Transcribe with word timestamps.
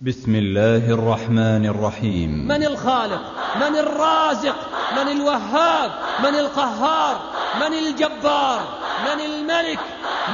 بسم 0.00 0.34
الله 0.34 0.90
الرحمن 0.90 1.66
الرحيم. 1.66 2.48
من 2.48 2.62
الخالق؟ 2.62 3.20
من 3.56 3.76
الرازق؟ 3.76 4.56
من 4.96 5.08
الوهاب؟ 5.08 5.90
من 6.20 6.34
القهار؟ 6.38 7.16
من 7.60 7.72
الجبار؟ 7.74 8.60
من 9.06 9.20
الملك؟ 9.24 9.78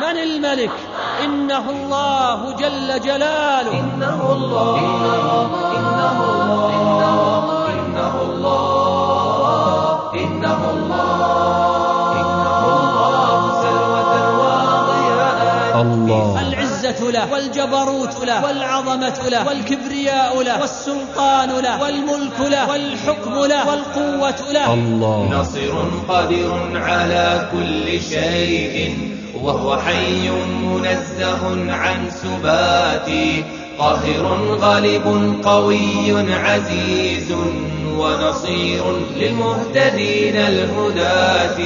من 0.02 0.18
الملك؟ 0.18 0.70
إنه 1.24 1.70
الله 1.70 2.56
جل 2.56 3.00
جلاله. 3.00 3.80
إنه 3.80 4.32
الله 4.32 4.78
إنه 5.78 6.24
الله 6.24 6.91
له 17.22 17.32
والجبروت 17.32 18.24
له 18.24 18.44
والعظمة 18.44 19.28
له 19.28 19.46
والكبرياء 19.46 20.42
له 20.42 20.60
والسلطان 20.60 21.50
له 21.50 21.82
والملك 21.82 22.40
له 22.40 22.70
والحكم 22.70 23.34
له 23.44 23.68
والقوة 23.68 24.52
له 24.52 24.74
الله. 24.74 25.28
نصر 25.40 25.74
قادر 26.08 26.70
على 26.74 27.48
كل 27.52 28.00
شيء 28.00 28.98
وهو 29.42 29.76
حي 29.76 30.30
منزه 30.30 31.72
عن 31.72 32.10
سبات. 32.10 33.08
قاهر 33.78 34.56
غالب 34.60 35.36
قوي 35.44 36.32
عزيز 36.32 37.32
ونصير 37.98 38.84
للمهتدين 39.16 40.36
الهداة. 40.36 41.58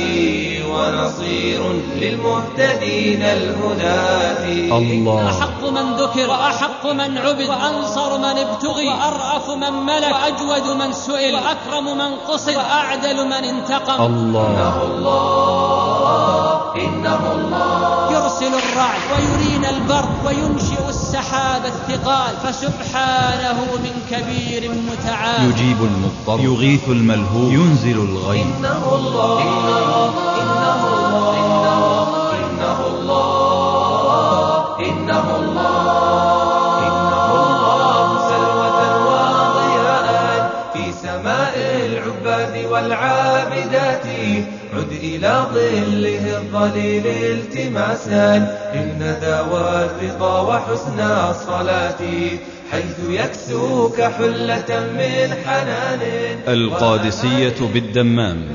ونصير 0.70 1.72
للمهتدين 1.72 3.22
الهداة. 3.22 4.44
الله. 4.78 5.30
أحق 5.30 5.62
من 5.68 5.94
ذكر 5.94 6.30
وأحق 6.30 6.86
من 6.86 7.18
عبد 7.18 7.48
وأنصر 7.48 8.18
من 8.18 8.24
ابتغي 8.24 8.88
وأرأف 8.88 9.50
من 9.50 9.72
ملك 9.72 10.12
وأجود 10.12 10.76
من 10.76 10.92
سئل 10.92 11.34
وأكرم 11.34 11.98
من 11.98 12.14
قصد 12.28 12.56
وأعدل 12.56 13.26
من 13.26 13.32
انتقم. 13.32 14.06
الله. 14.06 14.82
الله 14.82 16.55
إنه 16.84 17.32
الله. 17.32 18.12
يرسل 18.12 18.52
الرعد 18.54 19.00
ويرينا 19.12 19.70
البر 19.70 20.08
وينشئ 20.26 20.88
السحاب 20.88 21.62
الثقال 21.64 22.34
فسبحانه 22.44 23.58
من 23.84 23.94
كبير 24.10 24.70
متعال. 24.70 25.50
يجيب 25.50 25.76
المضطر 25.82 26.44
يغيث 26.44 26.88
الملهوف 26.88 27.52
ينزل 27.52 27.98
الغيث 28.08 28.46
إنه 28.58 28.94
الله. 28.94 29.42
إنه 29.42 30.82
الله. 30.96 32.08
إنه 32.36 32.78
الله. 32.86 33.46
إنه 34.80 35.26
الله. 35.36 36.06
إنه 36.88 37.28
الله. 37.46 38.06
سلوة 38.28 38.80
وضياء 39.06 40.08
في 40.72 40.84
سماء 40.92 41.54
العباد 41.86 42.54
والعابدات. 42.70 44.06
عد 44.86 44.92
إلى 44.92 45.46
ظله 45.54 46.36
الظليل 46.36 47.06
التماسا. 47.06 48.36
للندى 48.74 49.50
والرضا 49.50 50.40
وحسن 50.40 51.00
الصلاة 51.00 51.98
حيث 52.70 52.98
يكسوك 53.08 54.00
حلة 54.00 54.80
من 54.98 55.34
حنان. 55.46 56.00
القادسية 56.48 57.54
بالدمام 57.74 58.48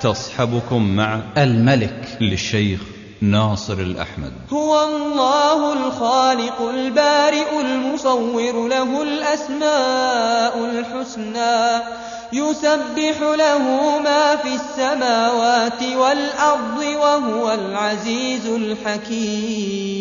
تصحبكم 0.00 0.96
مع 0.96 1.20
الملك. 1.38 2.18
للشيخ 2.20 2.80
ناصر 3.20 3.72
الأحمد. 3.72 4.32
هو 4.52 4.84
الله 4.84 5.72
الخالق 5.72 6.62
البارئ 6.74 7.60
المصور 7.60 8.68
له 8.68 9.02
الأسماء 9.02 10.58
الحسنى. 10.64 11.82
يسبح 12.32 13.20
له 13.20 13.58
ما 13.98 14.36
في 14.36 14.54
السماوات 14.54 15.82
والأرض 15.82 16.78
وهو 16.78 17.52
العزيز 17.52 18.46
الحكيم. 18.46 19.96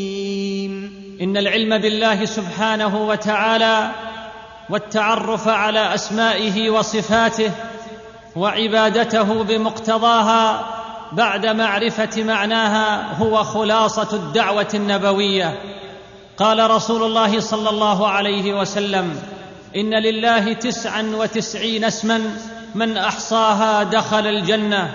إن 1.22 1.38
العلم 1.38 1.77
بالله 1.77 2.25
سبحانه 2.25 3.07
وتعالى 3.07 3.91
والتعرف 4.69 5.47
على 5.47 5.95
أسمائه 5.95 6.69
وصفاته 6.69 7.51
وعبادته 8.35 9.44
بمقتضاها 9.44 10.66
بعد 11.11 11.45
معرفة 11.45 12.23
معناها 12.23 13.13
هو 13.17 13.44
خلاصة 13.44 14.09
الدعوة 14.13 14.67
النبوية. 14.73 15.59
قال 16.38 16.71
رسول 16.71 17.03
الله 17.03 17.39
صلى 17.39 17.69
الله 17.69 18.07
عليه 18.07 18.53
وسلم 18.53 19.21
إن 19.75 19.94
لله 19.94 20.53
تسعا 20.53 21.02
وتسعين 21.02 21.84
اسما 21.84 22.38
من 22.75 22.97
أحصاها 22.97 23.84
دخل 23.84 24.28
الجنة. 24.28 24.91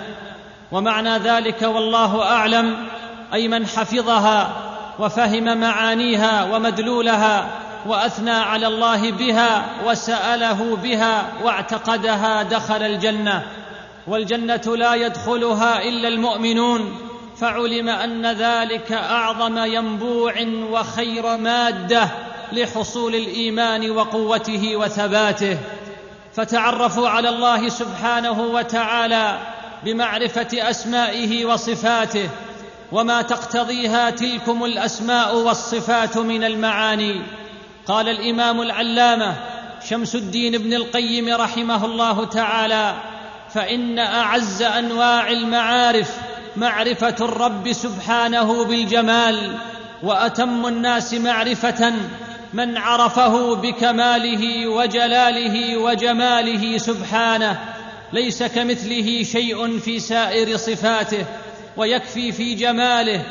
ومعنى 0.71 1.17
ذلك 1.17 1.61
والله 1.61 2.23
أعلم 2.23 2.87
أي 3.33 3.47
من 3.47 3.67
حفظها 3.67 4.49
وفهم 4.99 5.57
معانيها 5.57 6.55
ومدلولها 6.55 7.47
وأثنى 7.85 8.31
على 8.31 8.67
الله 8.67 9.11
بها 9.11 9.65
وسأله 9.85 10.77
بها 10.83 11.25
واعتقدها 11.43 12.43
دخل 12.43 12.83
الجنة. 12.83 13.43
والجنة 14.07 14.75
لا 14.77 14.93
يدخلها 14.95 15.83
إلا 15.83 16.07
المؤمنون. 16.07 16.97
فعلم 17.37 17.89
أن 17.89 18.25
ذلك 18.25 18.91
أعظم 18.91 19.65
ينبوع 19.65 20.33
وخير 20.71 21.37
مادة. 21.37 22.09
لحصول 22.53 23.15
الإيمان 23.15 23.91
وقوته 23.91 24.75
وثباته 24.75 25.57
فتعرفوا 26.33 27.09
على 27.09 27.29
الله 27.29 27.69
سبحانه 27.69 28.41
وتعالى 28.41 29.39
بمعرفة 29.85 30.47
أسمائه 30.53 31.45
وصفاته 31.45 32.29
وما 32.91 33.21
تقتضيها 33.21 34.09
تلكم 34.09 34.65
الأسماء 34.65 35.35
والصفات 35.35 36.17
من 36.17 36.43
المعاني. 36.43 37.21
قال 37.85 38.09
الإمام 38.09 38.61
العلامة 38.61 39.35
شمس 39.89 40.15
الدين 40.15 40.55
ابن 40.55 40.73
القيم 40.73 41.33
رحمه 41.33 41.85
الله 41.85 42.25
تعالى 42.25 42.95
فإن 43.53 43.99
أعز 43.99 44.61
أنواع 44.61 45.31
المعارف 45.31 46.17
معرفة 46.57 47.15
الرب 47.21 47.71
سبحانه 47.71 48.65
بالجمال 48.65 49.57
وأتم 50.03 50.67
الناس 50.67 51.13
معرفة 51.13 51.93
من 52.53 52.77
عرفه 52.77 53.55
بكماله 53.55 54.67
وجلاله 54.67 55.77
وجماله 55.77 56.77
سبحانه 56.77 57.59
ليس 58.13 58.43
كمثله 58.43 59.23
شيء 59.23 59.79
في 59.79 59.99
سائر 59.99 60.57
صفاته 60.57 61.25
ويكفي 61.77 62.31
في 62.31 62.53
جماله 62.53 63.23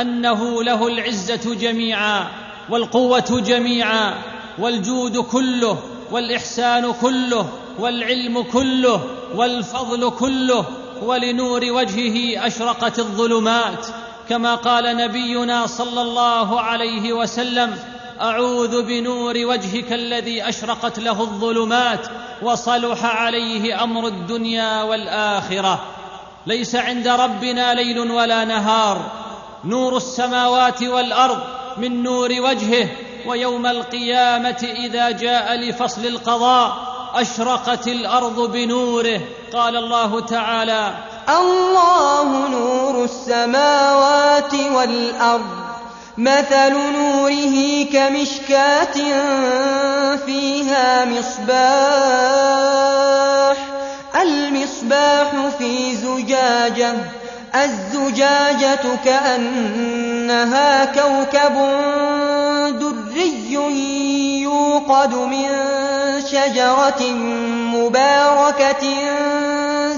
أنه 0.00 0.62
له 0.62 0.86
العزة 0.86 1.54
جميعا 1.54 2.28
والقوة 2.70 3.42
جميعا 3.46 4.14
والجود 4.58 5.18
كله 5.18 5.78
والإحسان 6.10 6.92
كله 6.92 7.48
والعلم 7.78 8.42
كله 8.42 9.04
والفضل 9.34 10.10
كله 10.10 10.64
ولنور 11.02 11.64
وجهه 11.64 12.46
أشرقت 12.46 12.98
الظلمات 12.98 13.86
كما 14.28 14.54
قال 14.54 14.96
نبينا 14.96 15.66
صلى 15.66 16.02
الله 16.02 16.60
عليه 16.60 17.12
وسلم 17.12 17.78
أعوذ 18.20 18.82
بنور 18.82 19.34
وجهك 19.36 19.92
الذي 19.92 20.48
أشرقت 20.48 20.98
له 20.98 21.20
الظلمات 21.20 22.06
وصلح 22.42 23.04
عليه 23.04 23.82
أمر 23.82 24.06
الدنيا 24.06 24.82
والآخرة. 24.82 25.80
ليس 26.46 26.74
عند 26.74 27.08
ربنا 27.08 27.74
ليل 27.74 28.10
ولا 28.10 28.44
نهار. 28.44 29.00
نور 29.64 29.96
السماوات 29.96 30.82
والأرض 30.82 31.38
من 31.76 32.02
نور 32.02 32.28
وجهه 32.30 32.88
ويوم 33.26 33.66
القيامة 33.66 34.68
إذا 34.84 35.10
جاء 35.10 35.54
لفصل 35.54 36.06
القضاء 36.06 36.94
أشرقت 37.14 37.88
الأرض 37.88 38.52
بنوره. 38.52 39.20
قال 39.52 39.76
الله 39.76 40.20
تعالى 40.20 40.94
الله 41.28 42.48
نور 42.48 43.04
السماوات 43.04 44.54
والأرض. 44.54 45.63
مثل 46.18 46.72
نوره 46.72 47.84
كمشكاة 47.92 48.94
فيها 50.26 51.04
مصباح 51.04 51.54
المصباح 54.22 55.30
في 55.58 55.96
زجاجة 55.96 56.94
الزجاجة 57.54 58.80
كأنها 59.04 60.84
كوكب 60.84 61.54
دري 62.80 63.52
يوقد 64.42 65.14
من 65.14 65.48
شجرة 66.30 67.02
مباركة 67.74 68.84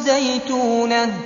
زيتونة. 0.04 1.25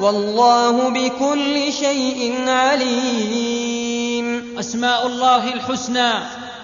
والله 0.00 0.90
بكل 0.90 1.72
شيء 1.72 2.48
عليم. 2.48 3.78
أسماء 4.58 5.06
الله 5.06 5.54
الحسنى 5.54 6.12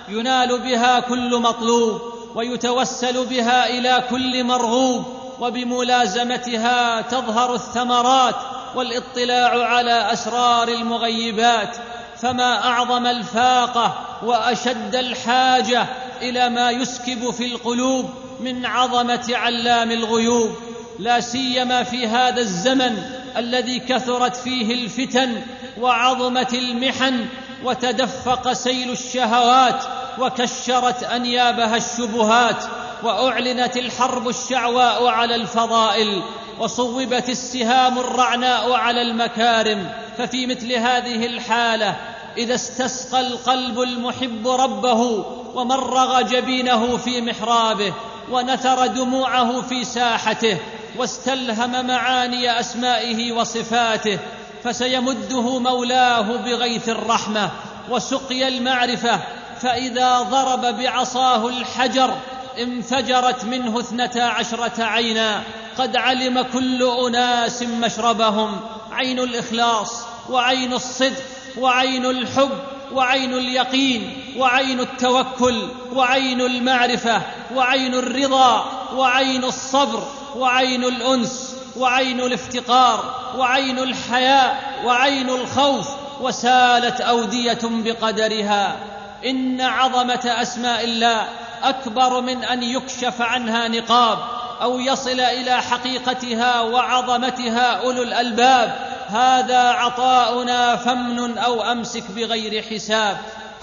ينال 0.08 0.58
بها 0.58 1.00
كل 1.00 1.38
مطلوب 1.40 2.00
ويتوسل 2.34 3.26
بها 3.26 3.68
إلى 3.68 4.04
كل 4.10 4.44
مرغوب 4.44 5.04
وبملازمتها 5.40 7.00
تظهر 7.00 7.54
الثمرات 7.54 8.34
والاطلاع 8.74 9.66
على 9.66 10.12
أسرار 10.12 10.68
المغيبات. 10.68 11.76
فما 12.22 12.66
أعظم 12.66 13.06
الفاقة 13.06 13.94
وأشد 14.22 14.94
الحاجة 14.94 15.86
إلى 16.22 16.48
ما 16.48 16.70
يسكب 16.70 17.30
في 17.30 17.44
القلوب 17.46 18.10
من 18.40 18.66
عظمة 18.66 19.26
علام 19.30 19.90
الغيوب. 19.90 20.50
لا 20.98 21.20
سيما 21.20 21.82
في 21.82 22.06
هذا 22.06 22.40
الزمن 22.40 23.23
الذي 23.36 23.78
كثرت 23.78 24.36
فيه 24.36 24.74
الفتن 24.74 25.42
وعظمت 25.80 26.54
المحن 26.54 27.26
وتدفق 27.64 28.52
سيل 28.52 28.90
الشهوات 28.90 29.84
وكشرت 30.18 31.02
أنيابها 31.02 31.76
الشبهات 31.76 32.64
وأعلنت 33.02 33.76
الحرب 33.76 34.28
الشعواء 34.28 35.06
على 35.06 35.34
الفضائل 35.34 36.22
وصوبت 36.58 37.28
السهام 37.28 37.98
الرعناء 37.98 38.72
على 38.72 39.02
المكارم. 39.02 39.90
ففي 40.18 40.46
مثل 40.46 40.72
هذه 40.72 41.26
الحالة 41.26 41.96
إذا 42.36 42.54
استسقى 42.54 43.20
القلب 43.20 43.80
المحب 43.80 44.48
ربه 44.48 45.24
ومرغ 45.54 46.20
جبينه 46.20 46.96
في 46.96 47.20
محرابه 47.20 47.94
ونثر 48.30 48.86
دموعه 48.86 49.60
في 49.60 49.84
ساحته 49.84 50.58
واستلهم 50.96 51.86
معاني 51.86 52.60
أسمائه 52.60 53.32
وصفاته 53.32 54.18
فسيمده 54.64 55.58
مولاه 55.58 56.36
بغيث 56.36 56.88
الرحمة 56.88 57.50
وسقي 57.90 58.48
المعرفة 58.48 59.20
فإذا 59.60 60.20
ضرب 60.22 60.60
بعصاه 60.60 61.48
الحجر 61.48 62.14
انفجرت 62.58 63.44
منه 63.44 63.80
اثنتا 63.80 64.20
عشرة 64.20 64.84
عينا 64.84 65.42
قد 65.78 65.96
علم 65.96 66.42
كل 66.42 66.82
أناس 67.06 67.62
مشربهم 67.62 68.60
عين 68.92 69.18
الإخلاص 69.18 70.02
وعين 70.30 70.72
الصدق 70.72 71.22
وعين 71.58 72.06
الحب 72.06 72.58
وعين 72.92 73.34
اليقين 73.34 74.24
وعين 74.36 74.80
التوكل 74.80 75.68
وعين 75.92 76.40
المعرفة 76.40 77.22
وعين 77.54 77.94
الرضا 77.94 78.64
وعين 78.94 79.44
الصبر 79.44 80.02
وعين 80.36 80.84
الأنس 80.84 81.56
وعين 81.76 82.20
الافتقار 82.20 83.14
وعين 83.36 83.78
الحياء 83.78 84.62
وعين 84.84 85.28
الخوف 85.28 85.88
وسالت 86.20 87.00
أودية 87.00 87.58
بقدرها. 87.62 88.76
إن 89.24 89.60
عظمة 89.60 90.34
أسماء 90.42 90.84
الله 90.84 91.28
أكبر 91.62 92.20
من 92.20 92.44
أن 92.44 92.62
يكشف 92.62 93.22
عنها 93.22 93.68
نقاب 93.68 94.18
أو 94.62 94.80
يصل 94.80 95.20
إلى 95.20 95.62
حقيقتها 95.62 96.60
وعظمتها 96.60 97.80
أولو 97.80 98.02
الألباب. 98.02 98.94
هذا 99.08 99.60
عطاؤنا 99.60 100.76
فمن 100.76 101.38
أو 101.38 101.62
أمسك 101.62 102.10
بغير 102.10 102.62
حساب. 102.62 103.16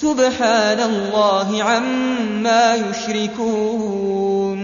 سبحان 0.00 0.80
الله 0.80 1.62
عما 1.62 2.74
يشركون. 2.74 4.58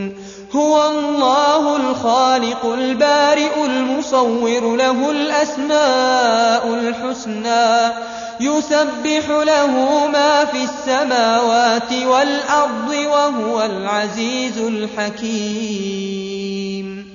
هو 0.52 0.90
الله 0.90 1.76
الخالق 1.76 2.66
البارئ 2.66 3.64
المصور 3.64 4.76
له 4.76 5.10
الأسماء 5.10 6.74
الحسنى. 6.74 7.92
يسبح 8.40 9.28
له 9.28 10.06
ما 10.06 10.44
في 10.44 10.64
السماوات 10.64 11.92
والأرض 11.92 12.88
وهو 12.88 13.62
العزيز 13.64 14.58
الحكيم. 14.58 15.96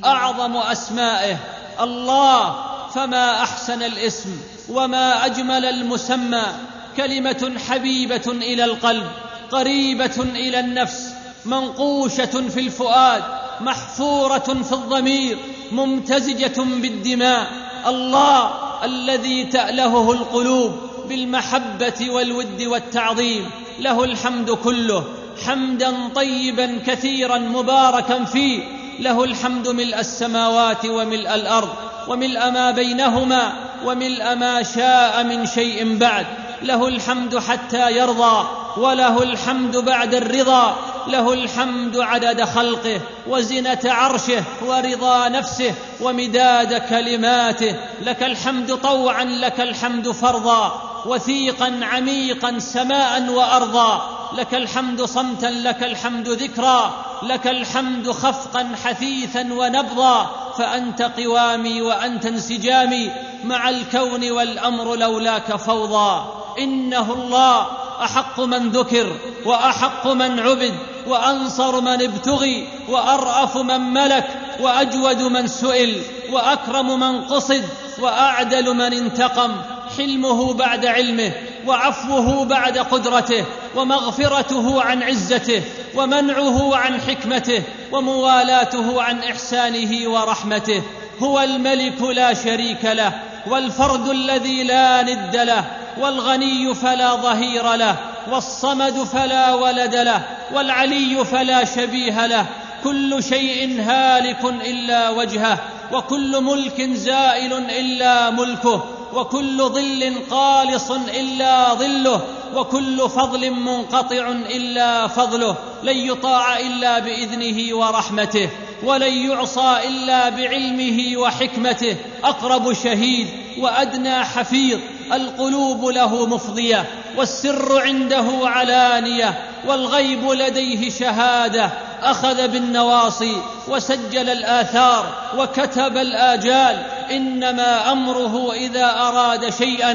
أعظم 0.05 0.57
أسمائه 0.57 1.37
الله 1.81 2.55
فما 2.95 3.43
أحسن 3.43 3.83
الاسم 3.83 4.29
وما 4.69 5.25
أجمل 5.25 5.65
المسمى. 5.65 6.76
كلمة 6.97 7.53
حبيبة 7.69 8.27
إلى 8.27 8.63
القلب 8.63 9.07
قريبة 9.51 10.21
إلى 10.35 10.59
النفس 10.59 11.13
منقوشة 11.45 12.49
في 12.49 12.59
الفؤاد 12.59 13.23
محفورة 13.61 14.39
في 14.39 14.71
الضمير 14.71 15.37
ممتزجة 15.71 16.61
بالدماء. 16.63 17.47
الله 17.87 18.51
الذي 18.83 19.43
تألهه 19.43 20.11
القلوب 20.11 20.71
بالمحبة 21.09 22.09
والود 22.09 22.63
والتعظيم. 22.63 23.49
له 23.79 24.03
الحمد 24.03 24.51
كله 24.51 25.03
حمدا 25.45 26.07
طيبا 26.15 26.79
كثيرا 26.87 27.37
مباركا 27.37 28.23
فيه. 28.23 28.63
له 28.99 29.23
الحمد 29.23 29.67
ملء 29.67 29.99
السماوات 29.99 30.85
وملء 30.85 31.35
الأرض 31.35 31.69
وملء 32.07 32.49
ما 32.49 32.71
بينهما 32.71 33.53
وملء 33.85 34.35
ما 34.35 34.63
شاء 34.63 35.23
من 35.23 35.45
شيء 35.45 35.97
بعد. 35.97 36.25
له 36.61 36.87
الحمد 36.87 37.37
حتى 37.37 37.91
يرضى 37.91 38.47
وله 38.77 39.23
الحمد 39.23 39.77
بعد 39.77 40.13
الرضا 40.13 40.75
له 41.07 41.33
الحمد 41.33 41.97
عدد 41.97 42.43
خلقه 42.43 43.01
وزنة 43.27 43.79
عرشه 43.85 44.43
ورضا 44.65 45.29
نفسه 45.29 45.73
ومداد 46.01 46.73
كلماته. 46.89 47.75
لك 48.01 48.23
الحمد 48.23 48.75
طوعا 48.75 49.23
لك 49.23 49.61
الحمد 49.61 50.11
فرضا 50.11 50.81
وثيقا 51.05 51.79
عميقا 51.81 52.59
سماء 52.59 53.29
وارضا. 53.29 54.17
لك 54.37 54.53
الحمد 54.53 55.01
صمتا 55.01 55.45
لك 55.45 55.83
الحمد 55.83 56.29
ذكرا. 56.29 56.93
لك 57.23 57.47
الحمد 57.47 58.11
خفقا 58.11 58.69
حثيثا 58.83 59.53
ونبضا. 59.53 60.31
فأنت 60.57 61.01
قوامي 61.01 61.81
وأنت 61.81 62.25
انسجامي. 62.25 63.11
مع 63.43 63.69
الكون 63.69 64.31
والأمر 64.31 64.95
لولاك 64.95 65.55
فوضى 65.55 66.36
إنه 66.59 67.13
الله 67.13 67.67
أحق 68.03 68.39
من 68.39 68.69
ذكر 68.69 69.17
وأحق 69.45 70.07
من 70.07 70.39
عبد 70.39 70.73
وأنصر 71.07 71.81
من 71.81 72.03
ابتغي 72.03 72.67
وأرأف 72.89 73.57
من 73.57 73.81
ملك 73.93 74.27
وأجود 74.59 75.21
من 75.21 75.47
سئل 75.47 76.01
وأكرم 76.31 76.99
من 76.99 77.21
قصد 77.21 77.63
وأعدل 77.99 78.73
من 78.73 78.93
انتقم 78.93 79.51
حلمه 79.97 80.53
بعد 80.53 80.85
علمه 80.85 81.31
وعفوه 81.67 82.45
بعد 82.45 82.77
قدرته 82.77 83.45
ومغفرته 83.75 84.81
عن 84.81 85.03
عزته 85.03 85.61
ومنعه 85.95 86.75
عن 86.75 87.01
حكمته 87.01 87.63
وموالاته 87.91 89.01
عن 89.01 89.19
إحسانه 89.19 90.09
ورحمته 90.09 90.83
هو 91.19 91.39
الملك 91.39 92.01
لا 92.01 92.33
شريك 92.33 92.85
له 92.85 93.13
والفرد 93.49 94.09
الذي 94.09 94.63
لا 94.63 95.01
ند 95.01 95.35
له 95.35 95.65
والغني 95.97 96.75
فلا 96.75 97.15
ظهير 97.15 97.73
له 97.73 97.95
والصمد 98.31 99.03
فلا 99.03 99.53
ولد 99.53 99.95
له 99.95 100.21
والعلي 100.53 101.25
فلا 101.25 101.65
شبيه 101.65 102.25
له 102.25 102.45
كل 102.83 103.23
شيء 103.23 103.81
هالك 103.81 104.45
إلا 104.45 105.09
وجهه 105.09 105.59
وكل 105.91 106.43
ملك 106.43 106.81
زائل 106.81 107.53
إلا 107.53 108.29
ملكه. 108.29 108.96
وكل 109.13 109.57
ظل 109.57 110.13
قالص 110.31 110.91
إلا 110.91 111.73
ظله 111.73 112.21
وكل 112.55 113.09
فضل 113.09 113.51
منقطع 113.51 114.31
إلا 114.31 115.07
فضله 115.07 115.55
لن 115.83 115.97
يطاع 115.97 116.59
إلا 116.59 116.99
بإذنه 116.99 117.75
ورحمته 117.75 118.49
ولن 118.83 119.13
يعصى 119.13 119.77
إلا 119.87 120.29
بعلمه 120.29 121.17
وحكمته. 121.17 121.95
أقرب 122.23 122.73
شهيد 122.73 123.27
وأدنى 123.59 124.23
حفيظ 124.23 124.79
القلوب 125.13 125.85
له 125.85 126.25
مفضية 126.25 126.85
والسر 127.17 127.81
عنده 127.81 128.25
علانية 128.43 129.39
والغيب 129.67 130.31
لديه 130.31 130.89
شهادة. 130.89 131.71
أخذ 132.03 132.47
بالنواصي 132.47 133.37
وسجل 133.67 134.29
الآثار 134.29 135.05
وكتب 135.37 135.97
الآجال 135.97 136.83
إنما 137.11 137.91
أمره 137.91 138.53
إذا 138.53 138.85
أراد 138.85 139.49
شيئا 139.49 139.91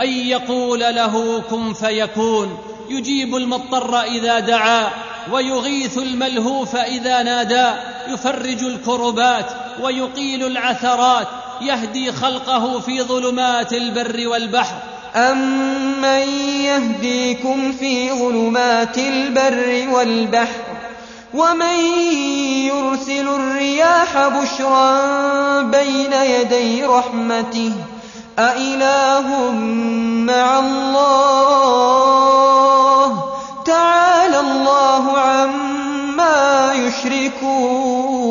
أن 0.00 0.08
يقول 0.08 0.80
له 0.80 1.42
كن 1.50 1.72
فيكون. 1.72 2.58
يجيب 2.90 3.36
المضطر 3.36 4.02
إذا 4.02 4.38
دعا 4.38 4.90
ويغيث 5.32 5.98
الملهوف 5.98 6.76
إذا 6.76 7.22
نادى 7.22 7.70
يفرج 8.08 8.64
الكربات 8.64 9.46
ويقيل 9.80 10.46
العثرات 10.46 11.28
يهدي 11.60 12.12
خلقه 12.12 12.80
في 12.80 13.02
ظلمات 13.02 13.72
البر 13.72 14.28
والبحر. 14.28 14.76
أَمَّن 15.16 16.28
يَهْدِيكُمْ 16.64 17.72
فِي 17.72 18.12
ظُلُمَاتِ 18.12 18.98
الْبَرِّ 18.98 19.88
وَالْبَحْرِ 19.88 20.75
وَمَن 21.34 21.78
يُرْسِلُ 22.70 23.28
الرِّيَاحَ 23.28 24.28
بُشْرًا 24.28 25.62
بَيْنَ 25.62 26.12
يَدَيْ 26.12 26.84
رَحْمَتِهِ 26.84 27.72
أَإِلَٰهٌ 28.38 29.50
مَّعَ 30.30 30.58
اللَّهِ 30.58 31.66
تَعَالَى 33.64 34.40
اللَّهُ 34.40 35.18
عَمَّا 35.18 36.72
يُشْرِكُونَ 36.74 38.26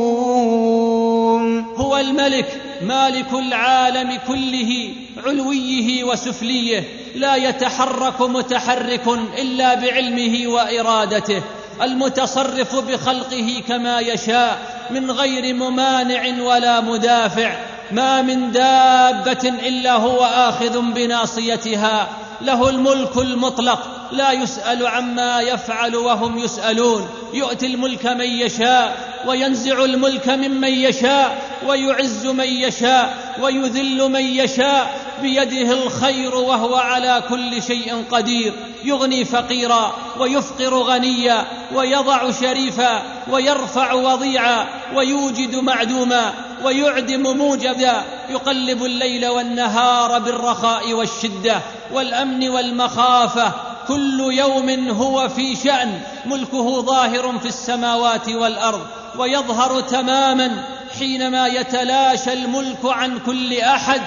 هو 1.78 1.98
الملك 1.98 2.62
مالك 2.82 3.34
العالم 3.34 4.20
كله 4.28 4.94
علويه 5.26 6.04
وسفليه 6.04 6.84
لا 7.16 7.36
يتحرك 7.36 8.22
متحرك 8.22 9.08
إلا 9.38 9.74
بعلمه 9.74 10.48
وإرادته 10.48 11.42
المتصرف 11.82 12.76
بخلقه 12.76 13.64
كما 13.68 14.00
يشاء 14.00 14.60
من 14.90 15.12
غير 15.12 15.54
ممانع 15.54 16.44
ولا 16.44 16.82
مدافع 16.82 17.56
ما 17.92 18.22
من 18.22 18.52
دابة 18.52 19.50
إلا 19.68 19.94
هو 19.94 20.26
آخذ 20.26 20.82
بناصيتها 20.82 22.08
له 22.42 22.70
الملك 22.70 23.18
المطلق 23.18 23.80
لا 24.12 24.32
يسأل 24.32 24.88
عما 24.88 25.42
يفعل 25.42 25.96
وهم 25.96 26.38
يسألون 26.38 27.10
يؤتي 27.34 27.66
الملك 27.66 28.06
من 28.06 28.26
يشاء 28.26 29.15
وينزع 29.28 29.84
الملك 29.84 30.30
ممن 30.30 30.74
يشاء 30.74 31.38
ويعز 31.68 32.26
من 32.26 32.48
يشاء 32.48 33.36
ويذل 33.42 34.12
من 34.12 34.22
يشاء 34.22 35.06
بيده 35.22 35.72
الخير 35.74 36.36
وهو 36.36 36.76
على 36.76 37.24
كل 37.30 37.64
شيء 37.64 38.04
قدير. 38.12 38.54
يغني 38.84 39.26
فقيرا 39.26 39.96
ويفقر 40.20 40.74
غنيا 40.74 41.46
ويضع 41.74 42.32
شريفا 42.32 43.04
ويرفع 43.32 43.94
وضيعا 43.94 44.66
ويوجد 44.96 45.56
معدوما 45.56 46.34
ويعدم 46.64 47.38
موجبا. 47.38 48.04
يقلب 48.30 48.86
الليل 48.86 49.28
والنهار 49.28 50.20
بالرخاء 50.20 50.94
والشدة 50.94 51.62
والأمن 51.94 52.50
والمخافة. 52.50 53.52
كل 53.88 54.20
يوم 54.20 54.90
هو 54.90 55.30
في 55.30 55.56
شأن. 55.56 56.02
ملكه 56.26 56.82
ظاهر 56.82 57.40
في 57.40 57.48
السماوات 57.48 58.30
والأرض. 58.30 58.88
ويظهر 59.20 59.82
تماما 59.82 60.64
حينما 61.00 61.48
يتلاشى 61.48 62.34
الملك 62.34 62.80
عن 62.86 63.20
كل 63.20 63.60
أحد 63.60 64.02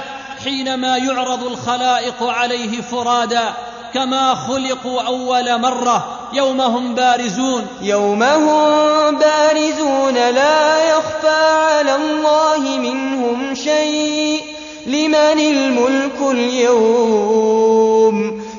حينما 0.44 0.96
يعرض 0.96 1.46
الخلائق 1.46 2.22
عليه 2.22 2.80
فرادا 2.80 3.54
كما 3.94 4.34
خلقوا 4.34 5.02
أول 5.02 5.60
مرة 5.60 6.28
يوم 6.32 6.60
هم 6.60 6.94
بارزون. 6.94 7.66
يوم 7.82 8.22
هم 8.22 9.18
بارزون 9.18 10.14
لا 10.14 10.90
يخفى 10.90 11.28
على 11.28 11.94
الله 11.94 12.78
منهم 12.78 13.54
شيء 13.54 14.42
لمن 14.86 15.40
الملك 15.40 16.20
اليوم؟ 16.30 18.08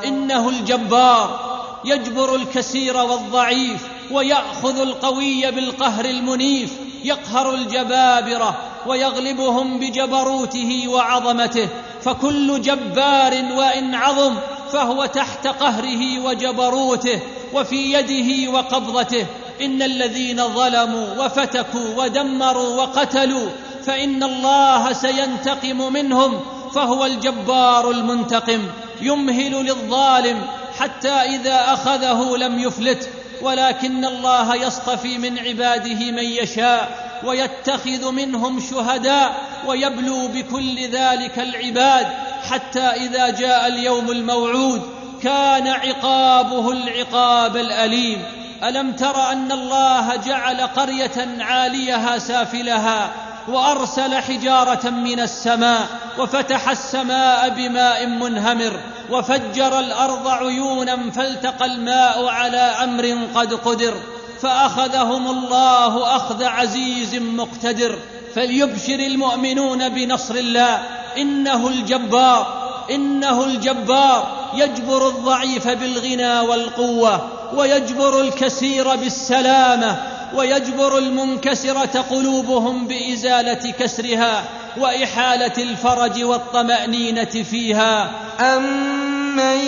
إنه 0.05 0.49
الجبار 0.49 1.39
يجبر 1.85 2.35
الكثير 2.35 2.97
والضعيف 2.97 3.87
ويأخذ 4.11 4.81
القوي 4.81 5.51
بالقهر 5.51 6.05
المنيف 6.05 6.73
يقهر 7.03 7.53
الجبابرة 7.53 8.57
ويغلبهم 8.87 9.79
بجبروته 9.79 10.87
وعظمته. 10.87 11.67
فكل 12.01 12.61
جبار 12.61 13.33
وإن 13.57 13.95
عظم 13.95 14.35
فهو 14.71 15.05
تحت 15.05 15.47
قهره 15.47 16.25
وجبروته 16.25 17.19
وفي 17.53 17.93
يده 17.93 18.51
وقبضته. 18.51 19.25
إن 19.61 19.81
الذين 19.81 20.47
ظلموا 20.47 21.25
وفتكوا 21.25 22.03
ودمروا 22.03 22.81
وقتلوا 22.81 23.49
فإن 23.85 24.23
الله 24.23 24.93
سينتقم 24.93 25.93
منهم 25.93 26.39
فهو 26.75 27.05
الجبار 27.05 27.91
المنتقم 27.91 28.61
يمهل 29.01 29.51
للظالم 29.51 30.41
حتى 30.79 31.09
إذا 31.09 31.73
أخذه 31.73 32.37
لم 32.37 32.59
يفلت 32.59 33.09
ولكن 33.41 34.05
الله 34.05 34.55
يصطفي 34.55 35.17
من 35.17 35.39
عباده 35.39 36.11
من 36.11 36.23
يشاء 36.23 37.05
ويتخذ 37.23 38.11
منهم 38.11 38.59
شهداء 38.59 39.35
ويبلو 39.67 40.27
بكل 40.27 40.79
ذلك 40.79 41.39
العباد 41.39 42.07
حتى 42.49 42.79
إذا 42.79 43.29
جاء 43.29 43.67
اليوم 43.67 44.11
الموعود 44.11 44.81
كان 45.23 45.67
عقابه 45.67 46.71
العقاب 46.71 47.57
الأليم. 47.57 48.21
ألم 48.63 48.91
تر 48.91 49.31
أن 49.31 49.51
الله 49.51 50.15
جعل 50.15 50.61
قرية 50.61 51.27
عاليها 51.39 52.17
سافلها 52.17 53.11
وأرسل 53.47 54.15
حجارة 54.15 54.89
من 54.89 55.19
السماء 55.19 55.87
وفتح 56.17 56.69
السماء 56.69 57.49
بماء 57.49 58.05
منهمر 58.07 58.79
وفجر 59.11 59.79
الأرض 59.79 60.27
عيونا 60.27 61.11
فالتقى 61.11 61.65
الماء 61.65 62.25
على 62.27 62.57
أمر 62.57 63.27
قد 63.35 63.53
قدر 63.53 63.93
فأخذهم 64.41 65.27
الله 65.27 66.15
أخذ 66.15 66.43
عزيز 66.43 67.15
مقتدر 67.15 67.99
فليبشر 68.35 68.99
المؤمنون 68.99 69.89
بنصر 69.89 70.35
الله 70.35 70.83
إنه 71.17 71.67
الجبار 71.67 72.64
إنه 72.91 73.43
الجبار 73.43 74.27
يجبر 74.53 75.07
الضعيف 75.07 75.67
بالغنى 75.67 76.39
والقوة 76.39 77.29
ويجبر 77.55 78.21
الكثير 78.21 78.95
بالسلامة 78.95 79.97
ويجبر 80.35 80.97
المنكسرة 80.97 82.05
قلوبهم 82.09 82.87
بإزالة 82.87 83.71
كسرها 83.71 84.43
وإحالة 84.77 85.63
الفرج 85.63 86.23
والطمأنينة 86.23 87.43
فيها. 87.51 88.11
امن 88.39 89.59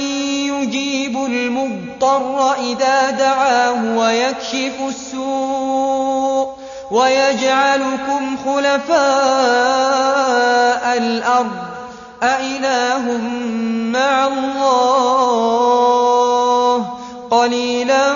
يجيب 0.51 1.17
المضطر 1.17 2.53
اذا 2.53 3.09
دعاه 3.09 3.97
ويكشف 3.97 4.73
السوء 4.87 6.49
ويجعلكم 6.91 8.37
خلفاء 8.45 8.97
الأرض 10.97 11.76
أإله 12.23 13.17
مع 13.93 14.27
الله 14.27 15.57
قليلا 17.31 18.13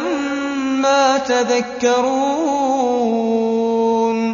ما 0.81 1.17
تذكرون. 1.17 2.81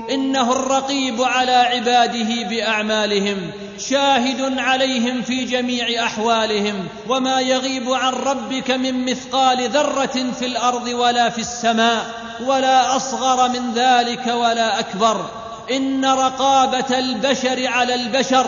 انه 0.09 0.51
الرقيب 0.51 1.21
على 1.21 1.51
عباده 1.51 2.43
باعمالهم 2.49 3.51
شاهد 3.77 4.59
عليهم 4.59 5.21
في 5.21 5.45
جميع 5.45 6.05
احوالهم. 6.05 6.87
وما 7.09 7.41
يغيب 7.41 7.93
عن 7.93 8.13
ربك 8.13 8.71
من 8.71 9.05
مثقال 9.05 9.69
ذره 9.69 10.31
في 10.39 10.45
الأرض 10.45 10.87
ولا 10.87 11.29
في 11.29 11.41
السماء 11.41 12.05
ولا 12.45 12.95
اصغر 12.95 13.49
من 13.49 13.73
ذلك 13.73 14.27
ولا 14.27 14.79
اكبر. 14.79 15.25
ان 15.71 16.05
رقابه 16.05 16.99
البشر 16.99 17.67
على 17.67 17.95
البشر 17.95 18.45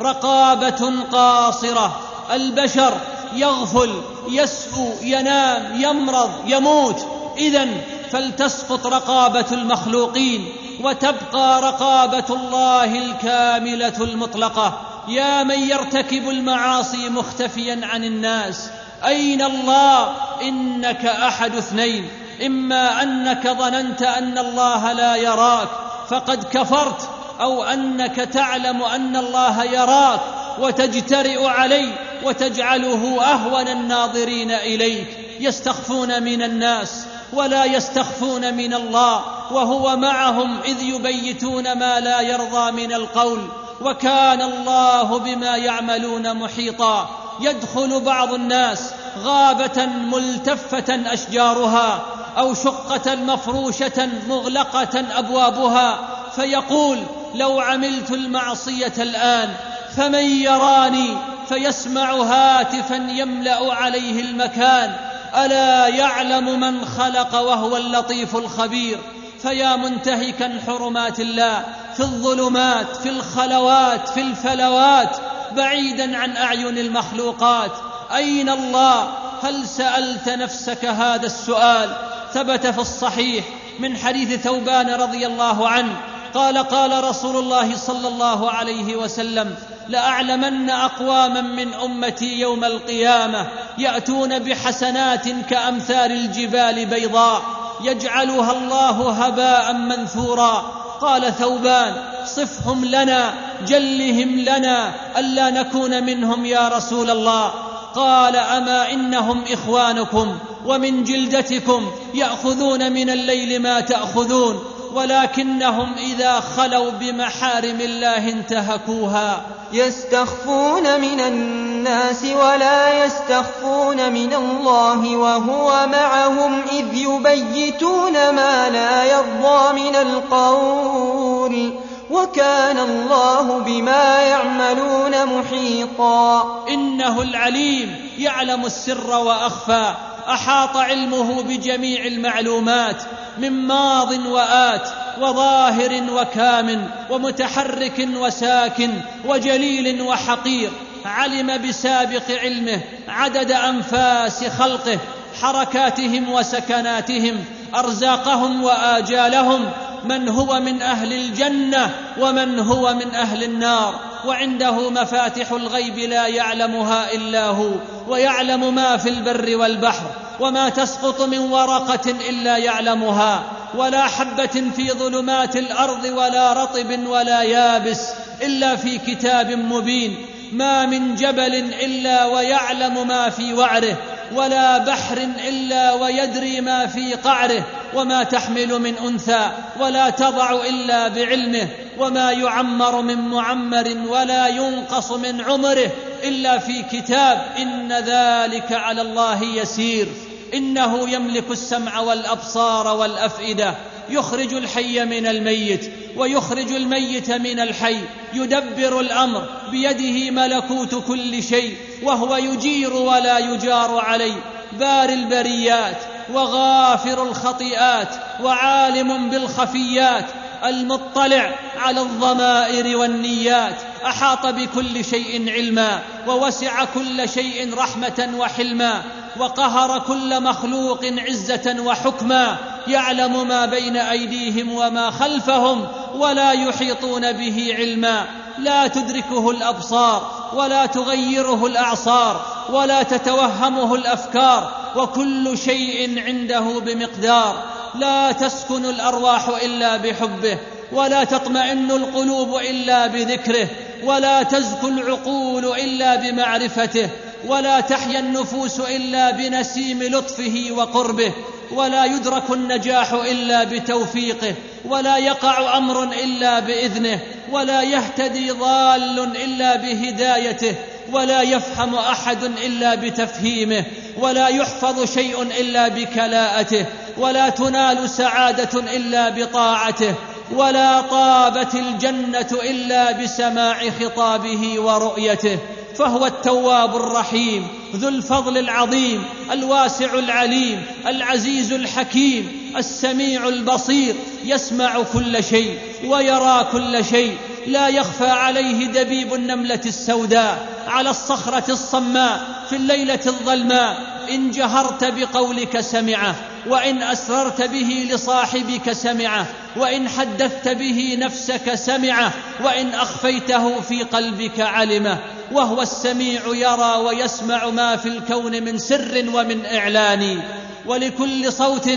رقابة 0.00 0.92
قاصرة. 1.12 2.00
البشر 2.32 2.94
يغفل 3.34 4.02
يسهو 4.28 4.92
ينام 5.02 5.80
يمرض 5.82 6.30
يموت. 6.46 7.06
اذا 7.36 7.66
فلتسقط 8.10 8.86
رقابة 8.86 9.46
المخلوقين 9.52 10.52
وتبقى 10.82 11.62
رقابة 11.62 12.24
الله 12.30 12.98
الكاملة 12.98 13.94
المطلقة. 14.00 14.80
يا 15.08 15.42
من 15.44 15.70
يرتكب 15.70 16.28
المعاصي 16.28 17.08
مختفيا 17.08 17.80
عن 17.82 18.04
الناس. 18.04 18.70
أين 19.06 19.42
الله؟ 19.42 20.12
إنك 20.42 21.06
أحد 21.06 21.56
اثنين. 21.56 22.08
إما 22.46 23.02
أنك 23.02 23.48
ظننت 23.48 24.02
أن 24.02 24.38
الله 24.38 24.92
لا 24.92 25.16
يراك 25.16 25.68
فقد 26.08 26.44
كفرت. 26.44 27.08
أو 27.40 27.64
أنك 27.64 28.16
تعلم 28.16 28.82
أن 28.82 29.16
الله 29.16 29.64
يراك 29.64 30.20
وتجترئ 30.58 31.46
عليه 31.46 31.92
وتجعله 32.24 33.22
أهون 33.22 33.68
الناظرين 33.68 34.50
إليك. 34.50 35.06
يستخفون 35.40 36.22
من 36.22 36.42
الناس 36.42 37.04
ولا 37.32 37.64
يستخفون 37.64 38.54
من 38.54 38.74
الله 38.74 39.24
وهو 39.52 39.96
معهم 39.96 40.60
إذ 40.64 40.82
يبيتون 40.82 41.72
ما 41.72 42.00
لا 42.00 42.20
يرضى 42.20 42.70
من 42.70 42.92
القول. 42.92 43.48
وكان 43.80 44.42
الله 44.42 45.18
بما 45.18 45.56
يعملون 45.56 46.34
محيطا. 46.34 47.08
يدخل 47.40 48.00
بعض 48.00 48.34
الناس 48.34 48.90
غابة 49.24 49.86
ملتفة 49.86 51.12
أشجارها 51.12 52.02
أو 52.38 52.54
شقة 52.54 53.14
مفروشة 53.14 54.08
مغلقة 54.28 55.04
أبوابها 55.18 55.98
فيقول 56.36 56.98
لو 57.34 57.60
عملت 57.60 58.10
المعصية 58.10 58.92
الآن 58.98 59.54
فمن 59.96 60.24
يراني 60.24 61.16
فيسمع 61.48 62.12
هاتفا 62.12 63.06
يملأ 63.10 63.74
عليه 63.74 64.20
المكان. 64.20 64.94
ألا 65.36 65.86
يعلم 65.86 66.60
من 66.60 66.84
خلق 66.84 67.34
وهو 67.34 67.76
اللطيف 67.76 68.36
الخبير؟ 68.36 68.98
فيا 69.42 69.76
منتهكا 69.76 70.60
حرمات 70.66 71.20
الله 71.20 71.64
في 71.94 72.00
الظلمات 72.00 72.96
في 72.96 73.08
الخلوات 73.08 74.08
في 74.08 74.20
الفلوات 74.20 75.16
بعيدا 75.56 76.18
عن 76.18 76.36
أعين 76.36 76.78
المخلوقات. 76.78 77.72
أين 78.14 78.48
الله؟ 78.48 79.08
هل 79.42 79.68
سألت 79.68 80.28
نفسك 80.28 80.84
هذا 80.84 81.26
السؤال؟ 81.26 81.96
ثبت 82.32 82.66
في 82.66 82.78
الصحيح 82.78 83.44
من 83.78 83.96
حديث 83.96 84.40
ثوبان 84.40 84.90
رضي 84.90 85.26
الله 85.26 85.68
عنه 85.68 85.96
قال 86.34 86.58
قال 86.58 87.04
رسول 87.04 87.36
الله 87.36 87.76
صلى 87.76 88.08
الله 88.08 88.50
عليه 88.50 88.96
وسلم 88.96 89.54
لأعلمن 89.88 90.70
أقواما 90.70 91.40
من 91.40 91.74
أمتي 91.74 92.40
يوم 92.40 92.64
القيامة 92.64 93.46
يأتون 93.78 94.38
بحسنات 94.38 95.28
كأمثال 95.28 96.12
الجبال 96.12 96.86
بيضاء 96.86 97.42
يجعلها 97.84 98.52
الله 98.52 99.10
هباء 99.10 99.72
منثورا. 99.72 100.72
قال 101.00 101.34
ثوبان 101.34 101.94
صفهم 102.26 102.84
لنا 102.84 103.34
جلهم 103.66 104.38
لنا 104.38 104.94
ألا 105.18 105.50
نكون 105.50 106.04
منهم 106.04 106.44
يا 106.44 106.68
رسول 106.68 107.10
الله. 107.10 107.52
قال 107.94 108.36
أما 108.36 108.92
إنهم 108.92 109.44
إخوانكم 109.52 110.38
ومن 110.66 111.04
جلدتكم 111.04 111.90
يأخذون 112.14 112.92
من 112.92 113.10
الليل 113.10 113.62
ما 113.62 113.80
تأخذون. 113.80 114.77
ولكنهم 114.94 115.94
إذا 115.94 116.40
خلوا 116.40 116.90
بمحارم 116.90 117.80
الله 117.80 118.28
انتهكوها. 118.28 119.40
يستخفون 119.72 121.00
من 121.00 121.20
الناس 121.20 122.24
ولا 122.24 123.04
يستخفون 123.04 124.12
من 124.12 124.34
الله 124.34 125.16
وهو 125.16 125.86
معهم 125.86 126.62
إذ 126.72 126.94
يبيتون 126.94 128.12
ما 128.12 128.68
لا 128.68 129.04
يرضى 129.04 129.80
من 129.80 129.96
القول. 129.96 131.72
وكان 132.10 132.78
الله 132.78 133.58
بما 133.58 134.20
يعملون 134.20 135.38
محيطا. 135.38 136.64
إنه 136.68 137.22
العليم 137.22 138.10
يعلم 138.18 138.66
السر 138.66 139.10
وأخفى. 139.10 139.94
أحاط 140.28 140.76
علمه 140.76 141.42
بجميع 141.42 142.04
المعلومات 142.04 143.02
من 143.38 143.52
ماض 143.52 144.12
وآت 144.26 144.88
وظاهر 145.20 146.02
وكامن 146.12 146.86
ومتحرك 147.10 148.08
وساكن 148.16 148.90
وجليل 149.24 150.02
وحقير. 150.02 150.70
علم 151.04 151.68
بسابق 151.68 152.30
علمه 152.42 152.80
عدد 153.08 153.52
أنفاس 153.52 154.44
خلقه 154.44 154.98
حركاتهم 155.42 156.32
وسكناتهم 156.32 157.44
أرزاقهم 157.74 158.62
وآجالهم 158.62 159.70
من 160.04 160.28
هو 160.28 160.60
من 160.60 160.82
أهل 160.82 161.12
الجنة 161.12 161.94
ومن 162.20 162.58
هو 162.58 162.94
من 162.94 163.14
أهل 163.14 163.44
النار 163.44 163.94
وعنده 164.26 164.90
مفاتح 164.90 165.52
الغيب 165.52 165.98
لا 165.98 166.26
يعلمها 166.26 167.12
إلا 167.12 167.46
هو 167.46 167.70
ويعلم 168.08 168.74
ما 168.74 168.96
في 168.96 169.08
البر 169.08 169.56
والبحر 169.56 170.10
وما 170.40 170.68
تسقط 170.68 171.22
من 171.22 171.38
ورقة 171.38 172.10
إلا 172.30 172.56
يعلمها 172.56 173.42
ولا 173.74 174.06
حبة 174.06 174.70
في 174.76 174.90
ظلمات 174.90 175.56
الأرض 175.56 176.04
ولا 176.04 176.52
رطب 176.52 177.06
ولا 177.06 177.42
يابس 177.42 178.00
إلا 178.42 178.76
في 178.76 178.98
كتاب 178.98 179.50
مبين 179.50 180.16
ما 180.52 180.86
من 180.86 181.14
جبل 181.14 181.54
إلا 181.54 182.24
ويعلم 182.24 183.08
ما 183.08 183.30
في 183.30 183.54
وعره 183.54 183.96
ولا 184.34 184.78
بحر 184.78 185.16
إلا 185.48 185.92
ويدري 185.92 186.60
ما 186.60 186.86
في 186.86 187.14
قعره 187.14 187.64
وما 187.94 188.22
تحمل 188.22 188.78
من 188.78 188.94
أنثى 188.94 189.50
ولا 189.80 190.10
تضع 190.10 190.50
إلا 190.68 191.08
بعلمه 191.08 191.68
وما 191.98 192.32
يعمر 192.32 193.02
من 193.02 193.18
معمر 193.18 193.96
ولا 194.08 194.48
ينقص 194.48 195.12
من 195.12 195.40
عمره 195.40 195.90
إلا 196.24 196.58
في 196.58 196.82
كتاب 196.82 197.46
إن 197.58 197.92
ذلك 197.92 198.72
على 198.72 199.02
الله 199.02 199.44
يسير 199.44 200.08
إنه 200.54 201.10
يملك 201.10 201.50
السمع 201.50 202.00
والأبصار 202.00 202.96
والأفئدة 202.96 203.74
يخرج 204.10 204.54
الحي 204.54 205.04
من 205.04 205.26
الميت 205.26 205.92
ويخرج 206.16 206.72
الميت 206.72 207.30
من 207.30 207.60
الحي 207.60 207.96
يدبر 208.34 209.00
الأمر 209.00 209.48
بيده 209.70 210.30
ملكوت 210.30 210.94
كل 210.94 211.42
شيء 211.42 211.76
وهو 212.02 212.36
يجير 212.36 212.92
ولا 212.92 213.38
يجار 213.38 213.98
عليه. 213.98 214.40
بار 214.72 215.08
البريات 215.08 215.96
وغافر 216.32 217.22
الخطيئات 217.22 218.08
وعالم 218.42 219.30
بالخفيات 219.30 220.24
المطلع 220.64 221.54
على 221.78 222.00
الضمائر 222.00 222.96
والنيات. 222.96 223.76
أحاط 224.06 224.46
بكل 224.46 225.04
شيء 225.04 225.50
علما 225.50 226.02
ووسع 226.26 226.84
كل 226.84 227.28
شيء 227.28 227.74
رحمة 227.74 228.30
وحلما 228.38 229.02
وقهر 229.36 229.98
كل 229.98 230.42
مخلوق 230.42 231.04
عزة 231.04 231.76
وحكما. 231.80 232.58
يعلم 232.90 233.48
ما 233.48 233.66
بين 233.66 233.96
أيديهم 233.96 234.72
وما 234.72 235.10
خلفهم 235.10 235.88
ولا 236.14 236.52
يحيطون 236.52 237.32
به 237.32 237.74
علما. 237.78 238.26
لا 238.58 238.86
تدركه 238.86 239.50
الأبصار 239.50 240.50
ولا 240.54 240.86
تغيره 240.86 241.66
الأعصار 241.66 242.40
ولا 242.70 243.02
تتوهمه 243.02 243.94
الأفكار 243.94 244.72
وكل 244.96 245.58
شيء 245.58 246.22
عنده 246.26 246.80
بمقدار. 246.80 247.62
لا 247.94 248.32
تسكن 248.32 248.84
الأرواح 248.84 249.48
إلا 249.48 249.96
بحبه 249.96 250.58
ولا 250.92 251.24
تطمئن 251.24 251.90
القلوب 251.90 252.56
إلا 252.56 253.06
بذكره 253.06 253.68
ولا 254.04 254.42
تزكو 254.42 254.88
العقول 254.88 255.64
إلا 255.64 256.16
بمعرفته 256.16 257.10
ولا 257.46 257.80
تحيا 257.80 258.18
النفوس 258.18 258.80
إلا 258.80 259.30
بنسيم 259.30 260.02
لطفه 260.02 260.66
وقربه 260.70 261.32
ولا 261.72 262.04
يدرك 262.04 262.50
النجاح 262.50 263.12
إلا 263.12 263.64
بتوفيقه 263.64 264.54
ولا 264.84 265.16
يقع 265.16 265.76
أمر 265.76 266.02
إلا 266.02 266.60
بإذنه 266.60 267.20
ولا 267.52 267.82
يهتدي 267.82 268.50
ضال 268.50 269.36
إلا 269.36 269.76
بهدايته 269.76 270.74
ولا 271.12 271.42
يفهم 271.42 271.94
أحد 271.94 272.44
إلا 272.44 272.94
بتفهيمه 272.94 273.84
ولا 274.18 274.48
يحفظ 274.48 275.14
شيء 275.14 275.42
إلا 275.42 275.88
بكلاءته 275.88 276.86
ولا 277.18 277.48
تنال 277.48 278.10
سعادة 278.10 278.80
إلا 278.96 279.28
بطاعته 279.28 280.14
ولا 280.52 281.00
طابت 281.00 281.74
الجنة 281.74 282.48
إلا 282.62 283.12
بسماع 283.12 283.80
خطابه 284.00 284.80
ورؤيته. 284.80 285.58
فهو 285.98 286.26
التواب 286.26 286.96
الرحيم 286.96 287.66
ذو 287.96 288.08
الفضل 288.08 288.58
العظيم 288.58 289.24
الواسع 289.52 290.14
العليم 290.14 290.82
العزيز 291.06 291.72
الحكيم 291.72 292.72
السميع 292.76 293.48
البصير 293.48 294.14
يسمع 294.44 295.02
كل 295.02 295.44
شيء 295.44 295.78
ويرى 296.04 296.68
كل 296.72 297.04
شيء 297.04 297.36
لا 297.66 297.88
يخفى 297.88 298.30
عليه 298.30 298.86
دبيب 298.86 299.34
النملة 299.34 299.80
السوداء 299.86 300.68
على 300.88 301.10
الصخرة 301.10 301.70
الصماء 301.70 302.64
في 302.70 302.76
الليلة 302.76 303.20
الظلماء 303.26 303.96
إن 304.30 304.50
جهرت 304.50 305.04
بقولك 305.04 305.80
سمعه 305.80 306.34
وإن 306.66 307.02
أسررت 307.02 307.62
به 307.62 308.08
لصاحبك 308.10 308.92
سمعه. 308.92 309.46
وإن 309.78 310.08
حدثت 310.08 310.68
به 310.68 311.16
نفسك 311.20 311.74
سمعه 311.74 312.32
وإن 312.64 312.94
أخفيته 312.94 313.80
في 313.80 314.02
قلبك 314.02 314.60
علمه 314.60 315.18
وهو 315.52 315.82
السميع 315.82 316.40
يرى 316.46 316.94
ويسمع 317.04 317.70
ما 317.70 317.96
في 317.96 318.08
الكون 318.08 318.62
من 318.62 318.78
سر 318.78 319.24
ومن 319.34 319.66
إعلان. 319.66 320.42
ولكل 320.86 321.52
صوت 321.52 321.90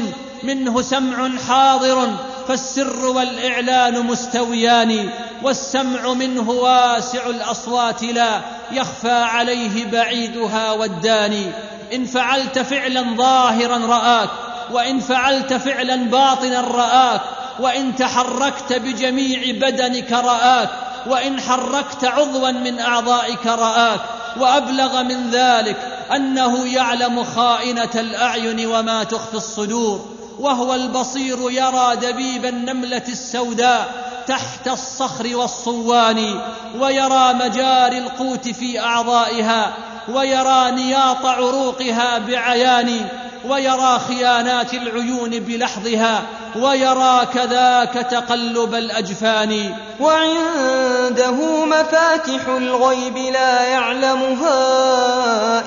منه 0.44 0.82
سمع 0.82 1.30
حاضر 1.48 2.16
فالسر 2.48 3.06
والإعلان 3.06 4.06
مستويان 4.06 5.10
والسمع 5.44 6.14
منه 6.14 6.50
واسع 6.50 7.30
الأصوات 7.30 8.04
لا 8.04 8.42
يخفى 8.72 9.12
عليه 9.12 9.86
بعيدها 9.86 10.72
والداني 10.72 11.52
إن 11.94 12.06
فعلت 12.06 12.60
فعلا 12.60 13.16
ظاهرا 13.16 13.78
رآك 13.78 14.30
وإن 14.72 15.00
فعلت 15.00 15.54
فعلا 15.54 15.96
باطنا 15.96 16.62
رآك 16.62 17.22
وإن 17.62 17.96
تحركت 17.96 18.74
بجميع 18.74 19.70
بدنك 19.70 20.12
رآك 20.12 20.70
وإن 21.08 21.42
حركت 21.42 22.06
عضوا 22.06 22.52
من 22.52 22.80
أعضائك 22.80 23.46
رآك 23.48 24.02
وأبلغ 24.38 25.04
من 25.04 25.30
ذلك 25.30 25.78
أنه 26.16 26.74
يعلم 26.76 27.24
خائنة 27.24 27.90
الأعين 27.96 28.66
وما 28.66 29.04
تخفي 29.04 29.34
الصدور 29.34 30.06
وهو 30.40 30.76
البصير 30.76 31.52
يرى 31.52 31.96
دبيب 31.96 32.46
النملة 32.46 33.04
السوداء. 33.10 34.11
تحت 34.32 34.68
الصخر 34.68 35.36
والصوان 35.36 36.42
ويرى 36.80 37.34
مجاري 37.34 37.98
القوت 37.98 38.48
في 38.48 38.80
أعضائها 38.80 39.74
ويرى 40.10 40.72
نياط 40.72 41.26
عروقها 41.26 42.18
بعيان 42.18 43.08
ويرى 43.48 44.00
خيانات 44.08 44.74
العيون 44.74 45.30
بلحظها 45.30 46.22
ويرى 46.56 47.28
كذاك 47.34 47.94
تقلب 47.94 48.76
الأجفان. 48.76 49.76
وعنده 50.00 51.66
مفاتح 51.66 52.48
الغيب 52.48 53.18
لا 53.18 53.62
يعلمها 53.62 54.60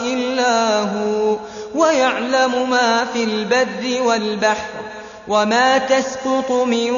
إلا 0.02 0.80
هو 0.80 1.36
ويعلم 1.74 2.70
ما 2.70 3.04
في 3.12 3.24
البر 3.24 4.02
والبحر. 4.02 4.83
وما 5.28 5.78
تسقط 5.78 6.50
من 6.50 6.90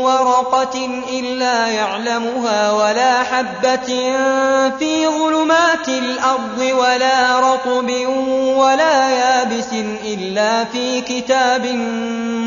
ورقة 0.00 1.02
إلا 1.10 1.66
يعلمها 1.66 2.72
ولا 2.72 3.22
حبة 3.22 3.86
في 4.78 5.06
ظلمات 5.06 5.88
الأرض 5.88 6.58
ولا 6.58 7.40
رطب 7.40 7.90
ولا 8.56 9.10
يابس 9.10 9.72
إلا 10.04 10.64
في 10.64 11.00
كتاب 11.00 11.66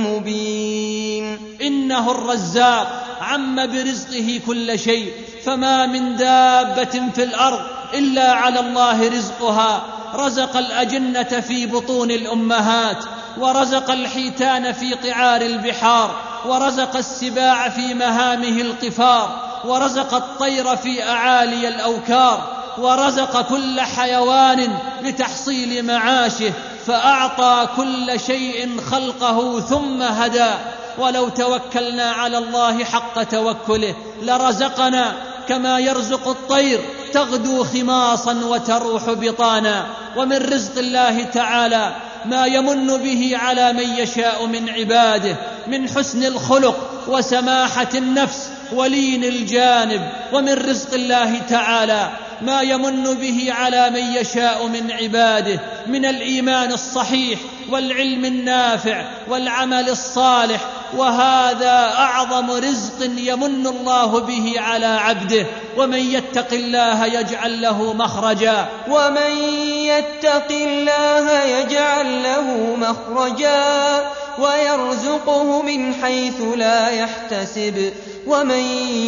مبين 0.08 1.40
انه 1.62 2.12
الرزاق 2.12 3.04
عم 3.22 3.56
برزقه 3.56 4.40
كل 4.48 4.80
شيء 4.80 5.12
فما 5.46 5.86
من 5.86 6.16
دابه 6.16 7.02
في 7.16 7.24
الأرض 7.24 7.60
الا 7.94 8.32
على 8.32 8.60
الله 8.60 9.10
رزقها 9.10 9.84
رزق 10.16 10.58
الاجنه 10.58 11.24
في 11.24 11.66
بطون 11.66 12.12
الامهات 12.12 13.04
ورزق 13.40 13.92
الحيتان 13.92 14.72
في 14.72 14.94
قعار 14.94 15.42
البحار 15.42 16.16
ورزق 16.46 16.98
السباع 16.98 17.70
في 17.70 17.94
مهامه 17.94 18.62
القفار 18.62 19.48
ورزق 19.66 20.14
الطير 20.14 20.76
في 20.76 21.04
أعالي 21.04 21.68
الأوكار 21.68 22.58
ورزق 22.78 23.42
كل 23.42 23.82
حيوان 23.82 24.78
لتحصيل 25.02 25.86
معاشه 25.86 26.54
فأعطى 26.86 27.68
كل 27.78 28.20
شيء 28.20 28.82
خلقه 28.92 29.60
ثم 29.60 30.02
هدى. 30.02 30.52
ولو 30.98 31.30
توكلنا 31.30 32.12
على 32.12 32.38
الله 32.38 32.84
حق 32.84 33.24
توكله 33.24 33.96
لرزقنا 34.22 35.14
كما 35.48 35.80
يرزق 35.80 36.28
الطير 36.28 36.82
تغدو 37.14 37.64
خماصا 37.64 38.34
وتروح 38.34 39.04
بطانا. 39.10 39.86
ومن 40.18 40.38
رزق 40.38 40.78
الله 40.78 41.24
تعالى 41.24 41.96
ما 42.26 42.46
يمن 42.46 42.98
به 42.98 43.38
على 43.38 43.74
من 43.74 43.90
يشاء 43.98 44.46
من 44.46 44.70
عباده 44.70 45.36
من 45.68 45.90
حسن 45.90 46.24
الخلق 46.24 47.04
وسماحة 47.08 47.90
النفس 47.96 48.50
ولين 48.72 49.24
الجانب 49.24 50.02
ومن 50.34 50.54
رزق 50.54 50.94
الله 50.94 51.40
تعالى. 51.40 52.12
ما 52.42 52.62
يمن 52.62 53.04
به 53.04 53.54
على 53.54 53.90
من 53.90 54.14
يشاء 54.14 54.68
من 54.68 54.92
عباده 54.92 55.60
من 55.88 56.06
الإيمان 56.06 56.72
الصحيح 56.72 57.40
والعلم 57.70 58.26
النافع 58.26 59.06
والعمل 59.30 59.90
الصالح 59.90 60.62
وهذا 60.96 61.94
أعظم 61.98 62.52
رزق 62.52 63.10
يمن 63.18 63.68
الله 63.68 64.20
به 64.20 64.54
على 64.58 64.86
عبده. 64.86 65.46
ومن 65.78 66.00
يتق 66.00 66.54
الله 66.54 67.06
يجعل 67.06 67.62
له 67.62 67.94
مخرجا. 67.94 68.66
ومن 68.90 69.32
يتق 69.74 70.52
الله 70.52 71.44
يجعل 71.44 72.24
له 72.24 72.76
مخرجا. 72.76 74.12
ويرزقه 74.40 75.62
من 75.62 75.94
حيث 75.94 76.42
لا 76.58 76.90
يحتسب. 76.90 77.94
ومن 78.28 78.60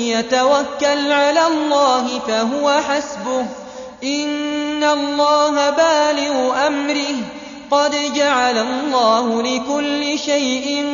يتوكل 0.07 1.11
على 1.11 1.47
الله 1.47 2.19
فهو 2.19 2.81
حسبه. 2.89 3.45
إن 4.03 4.83
الله 4.83 5.69
بالغ 5.69 6.67
أمره. 6.67 7.15
قد 7.71 8.13
جعل 8.15 8.57
الله 8.57 9.41
لكل 9.41 10.19
شيء 10.19 10.85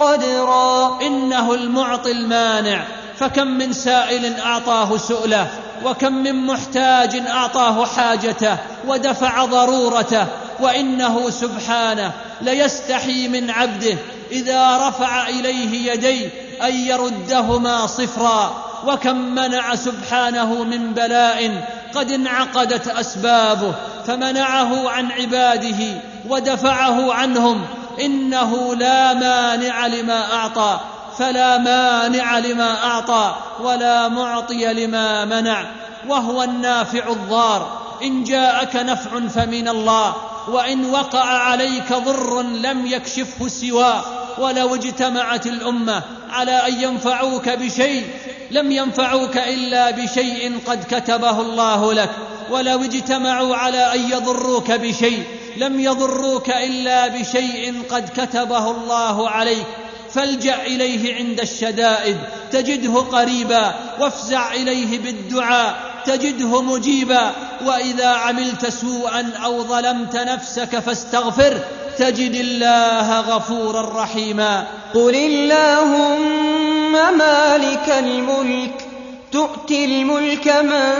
قدرا. 0.00 0.98
إنه 1.02 1.54
المعطي 1.54 2.12
المانع. 2.12 2.84
فكم 3.18 3.46
من 3.46 3.72
سائل 3.72 4.40
أعطاه 4.40 4.96
سؤله 4.96 5.50
وكم 5.84 6.12
من 6.12 6.46
محتاج 6.46 7.16
أعطاه 7.28 7.86
حاجته 7.86 8.56
ودفع 8.88 9.44
ضرورته. 9.44 10.26
وإنه 10.60 11.30
سبحانه 11.30 12.12
ليستحي 12.40 13.28
من 13.28 13.50
عبده 13.50 13.96
إذا 14.32 14.88
رفع 14.88 15.28
إليه 15.28 15.92
يديه 15.92 16.43
أن 16.62 16.74
يردهما 16.74 17.86
صفرا 17.86 18.64
وكم 18.86 19.16
منع 19.16 19.74
سبحانه 19.74 20.64
من 20.64 20.94
بلاء 20.94 21.64
قد 21.94 22.10
انعقدت 22.10 22.88
أسبابه 22.88 23.74
فمنعه 24.06 24.90
عن 24.90 25.12
عباده 25.12 26.00
ودفعه 26.28 27.12
عنهم 27.12 27.64
إنه 28.00 28.74
لا 28.74 29.14
مانع 29.14 29.86
لما 29.86 30.32
أعطى 30.32 30.80
فلا 31.18 31.58
مانع 31.58 32.38
لما 32.38 32.84
أعطى 32.84 33.34
ولا 33.60 34.08
معطي 34.08 34.86
لما 34.86 35.24
منع 35.24 35.64
وهو 36.08 36.42
النافع 36.42 37.08
الضار 37.08 37.84
إن 38.02 38.24
جاءك 38.24 38.76
نفع 38.76 39.20
فمن 39.28 39.68
الله 39.68 40.14
وإن 40.48 40.90
وقع 40.90 41.24
عليك 41.24 41.92
ضر 41.92 42.42
لم 42.42 42.86
يكشفه 42.86 43.48
سواه 43.48 44.04
ولو 44.38 44.74
اجتمعت 44.74 45.46
الأمة 45.46 46.02
على 46.34 46.52
أن 46.68 46.82
ينفعوك 46.82 47.48
بشيء 47.48 48.04
لم 48.50 48.72
ينفعوك 48.72 49.36
إلا 49.36 49.90
بشيء 49.90 50.58
قد 50.66 50.84
كتبه 50.90 51.40
الله 51.40 51.92
لك. 51.92 52.10
ولو 52.50 52.84
اجتمعوا 52.84 53.56
على 53.56 53.94
أن 53.94 54.10
يضروك 54.10 54.70
بشيء 54.70 55.22
لم 55.56 55.80
يضروك 55.80 56.50
إلا 56.50 57.08
بشيء 57.08 57.82
قد 57.90 58.08
كتبه 58.08 58.70
الله 58.70 59.30
عليك. 59.30 59.66
فالجأ 60.10 60.62
إليه 60.62 61.14
عند 61.14 61.40
الشدائد 61.40 62.16
تجده 62.52 62.94
قريبا 63.00 63.74
وافزع 64.00 64.52
إليه 64.52 64.98
بالدعاء 64.98 65.74
تجده 66.06 66.62
مجيبا. 66.62 67.32
وإذا 67.64 68.08
عملت 68.08 68.66
سوءا 68.66 69.32
أو 69.44 69.64
ظلمت 69.64 70.16
نفسك 70.16 70.78
فاستغفره 70.78 71.64
تجد 71.98 72.34
الله 72.34 73.20
غفورا 73.20 74.02
رحيما. 74.02 74.66
قل 74.94 75.14
اللهم 75.14 76.92
مالك 77.18 77.94
الملك 77.98 78.86
تؤتي 79.32 79.84
الملك 79.84 80.48
من 80.48 80.94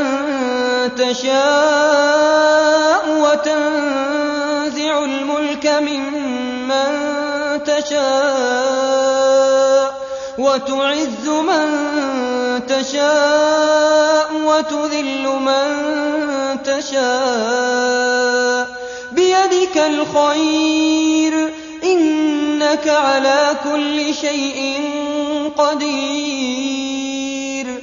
تشاء 0.97 2.25
وتنزع 3.09 5.05
الملك 5.05 5.67
ممن 5.67 7.15
تشاء 7.65 9.15
وتعز 10.39 11.29
من 11.29 11.67
تشاء 12.67 14.29
وتذل 14.45 15.27
من 15.27 15.67
تشاء 16.65 17.95
بيدك 19.51 19.79
الخير. 19.79 21.53
إنك 21.85 22.89
على 22.89 23.57
كل 23.65 24.15
شيء 24.15 24.81
قدير. 25.57 27.15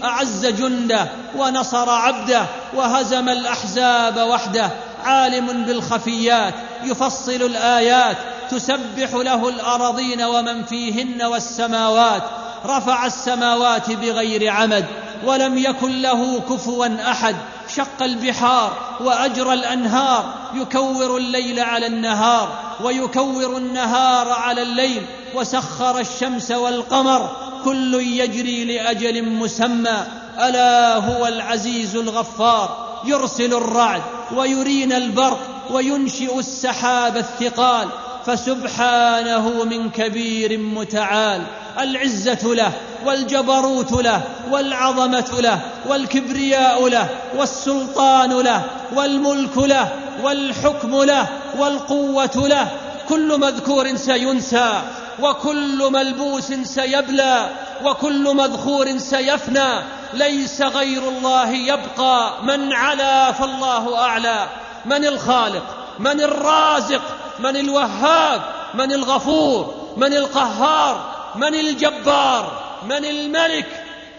أعز 0.03 0.45
جنده 0.45 1.07
ونصر 1.37 1.89
عبده 1.89 2.45
وهزم 2.75 3.29
الأحزاب 3.29 4.17
وحده. 4.17 4.69
عالم 5.03 5.63
بالخفيات 5.63 6.53
يفصل 6.83 7.31
الآيات 7.31 8.17
تسبح 8.51 9.13
له 9.13 9.49
الارضين 9.49 10.21
ومن 10.21 10.63
فيهن 10.63 11.23
والسماوات. 11.23 12.23
رفع 12.65 13.05
السماوات 13.05 13.91
بغير 13.91 14.49
عمد 14.49 14.85
ولم 15.25 15.57
يكن 15.57 16.01
له 16.01 16.39
كفوا 16.39 17.11
أحد. 17.11 17.35
شق 17.75 18.03
البحار 18.03 18.73
وأجرى 18.99 19.53
الأنهار. 19.53 20.33
يكور 20.53 21.17
الليل 21.17 21.59
على 21.59 21.87
النهار 21.87 22.49
ويكور 22.83 23.57
النهار 23.57 24.29
على 24.29 24.61
الليل. 24.61 25.05
وسخر 25.35 25.99
الشمس 25.99 26.51
والقمر. 26.51 27.29
كل 27.65 27.93
يجري 27.93 28.65
لأجل 28.65 29.23
مسمى. 29.25 30.03
ألا 30.39 30.95
هو 30.95 31.27
العزيز 31.27 31.95
الغفار. 31.95 32.91
يرسل 33.05 33.53
الرعد 33.53 34.01
ويرينا 34.35 34.97
البرق 34.97 35.39
وينشئ 35.71 36.39
السحاب 36.39 37.17
الثقال. 37.17 37.87
فسبحانه 38.25 39.63
من 39.63 39.89
كبير 39.89 40.57
متعال 40.57 41.41
العزة 41.79 42.53
له 42.53 42.71
والجبروت 43.05 43.91
له 43.91 44.21
والعظمة 44.51 45.39
له 45.39 45.59
والكبرياء 45.87 46.87
له 46.87 47.07
والسلطان 47.37 48.29
له 48.39 48.63
والملك 48.95 49.57
له 49.57 49.89
والحكم 50.23 51.03
له 51.03 51.27
والقوة 51.59 52.47
له 52.47 52.67
كل 53.09 53.39
مذكور 53.39 53.95
سينسى 53.95 54.81
وكل 55.21 55.91
ملبوس 55.91 56.53
سيبلى 56.53 57.49
وكل 57.85 58.35
مذخور 58.35 58.97
سيفنى 58.97 59.69
ليس 60.13 60.61
غير 60.61 61.09
الله 61.09 61.49
يبقى 61.49 62.33
من 62.43 62.73
علا 62.73 63.31
فالله 63.31 63.99
أعلى 63.99 64.47
من 64.85 65.05
الخالق 65.05 65.80
من 65.99 66.21
الرازق 66.21 67.01
من 67.39 67.57
الوهاب 67.57 68.41
من 68.73 68.91
الغفور 68.91 69.73
من 69.97 70.13
القهار 70.13 71.11
من 71.35 71.55
الجبار 71.55 72.61
من 72.89 73.05
الملك 73.05 73.67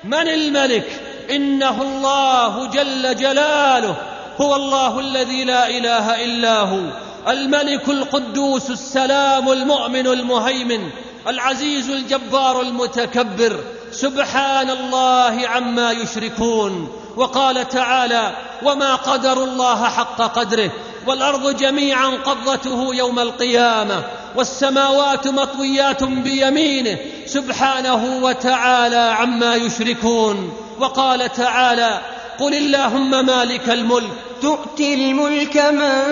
من 0.04 0.28
الملك. 0.28 1.00
إنه 1.30 1.82
الله 1.82 2.66
جل 2.66 3.16
جلاله 3.16 3.96
هو 4.40 4.56
الله 4.56 5.00
الذي 5.00 5.44
لا 5.44 5.68
إله 5.68 6.24
إلا 6.24 6.61
هو. 6.61 6.82
الملك 7.28 7.88
القدوس 7.88 8.70
السلام 8.70 9.52
المؤمن 9.52 10.06
المهيمن 10.06 10.90
العزيز 11.26 11.90
الجبار 11.90 12.61
المتكبر. 12.61 13.61
سبحان 13.92 14.70
الله 14.70 15.48
عما 15.48 15.92
يشركون. 15.92 16.92
وقال 17.16 17.68
تعالى 17.68 18.32
وما 18.62 18.94
قدروا 18.94 19.46
الله 19.46 19.85
حق 19.85 20.22
قدره 20.22 20.70
والأرض 21.07 21.57
جميعا 21.57 22.07
قبضته 22.07 22.95
يوم 22.95 23.19
القيامة 23.19 24.03
والسماوات 24.37 25.29
مطويات 25.29 26.05
بيمينه. 26.05 26.99
سبحانه 27.27 28.19
وتعالى 28.23 29.15
عما 29.19 29.55
يشركون. 29.55 30.53
وقال 30.81 31.33
تعالى 31.33 32.01
قل 32.41 32.55
اللهم 32.55 33.27
مالك 33.27 33.69
الملك. 33.69 34.12
تؤتي 34.43 34.95
الملك 34.95 35.57
من 35.57 36.03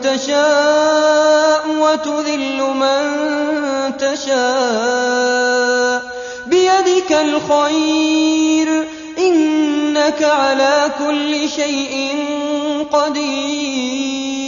تشاء 0.02 1.68
وتذل 1.80 2.62
من 2.62 3.04
تشاء. 3.98 5.38
بيدك 6.48 7.12
الخير 7.12 8.88
إنك 9.18 10.24
على 10.24 10.92
كل 11.00 11.50
شيء 11.50 12.16
قدير. 12.92 14.48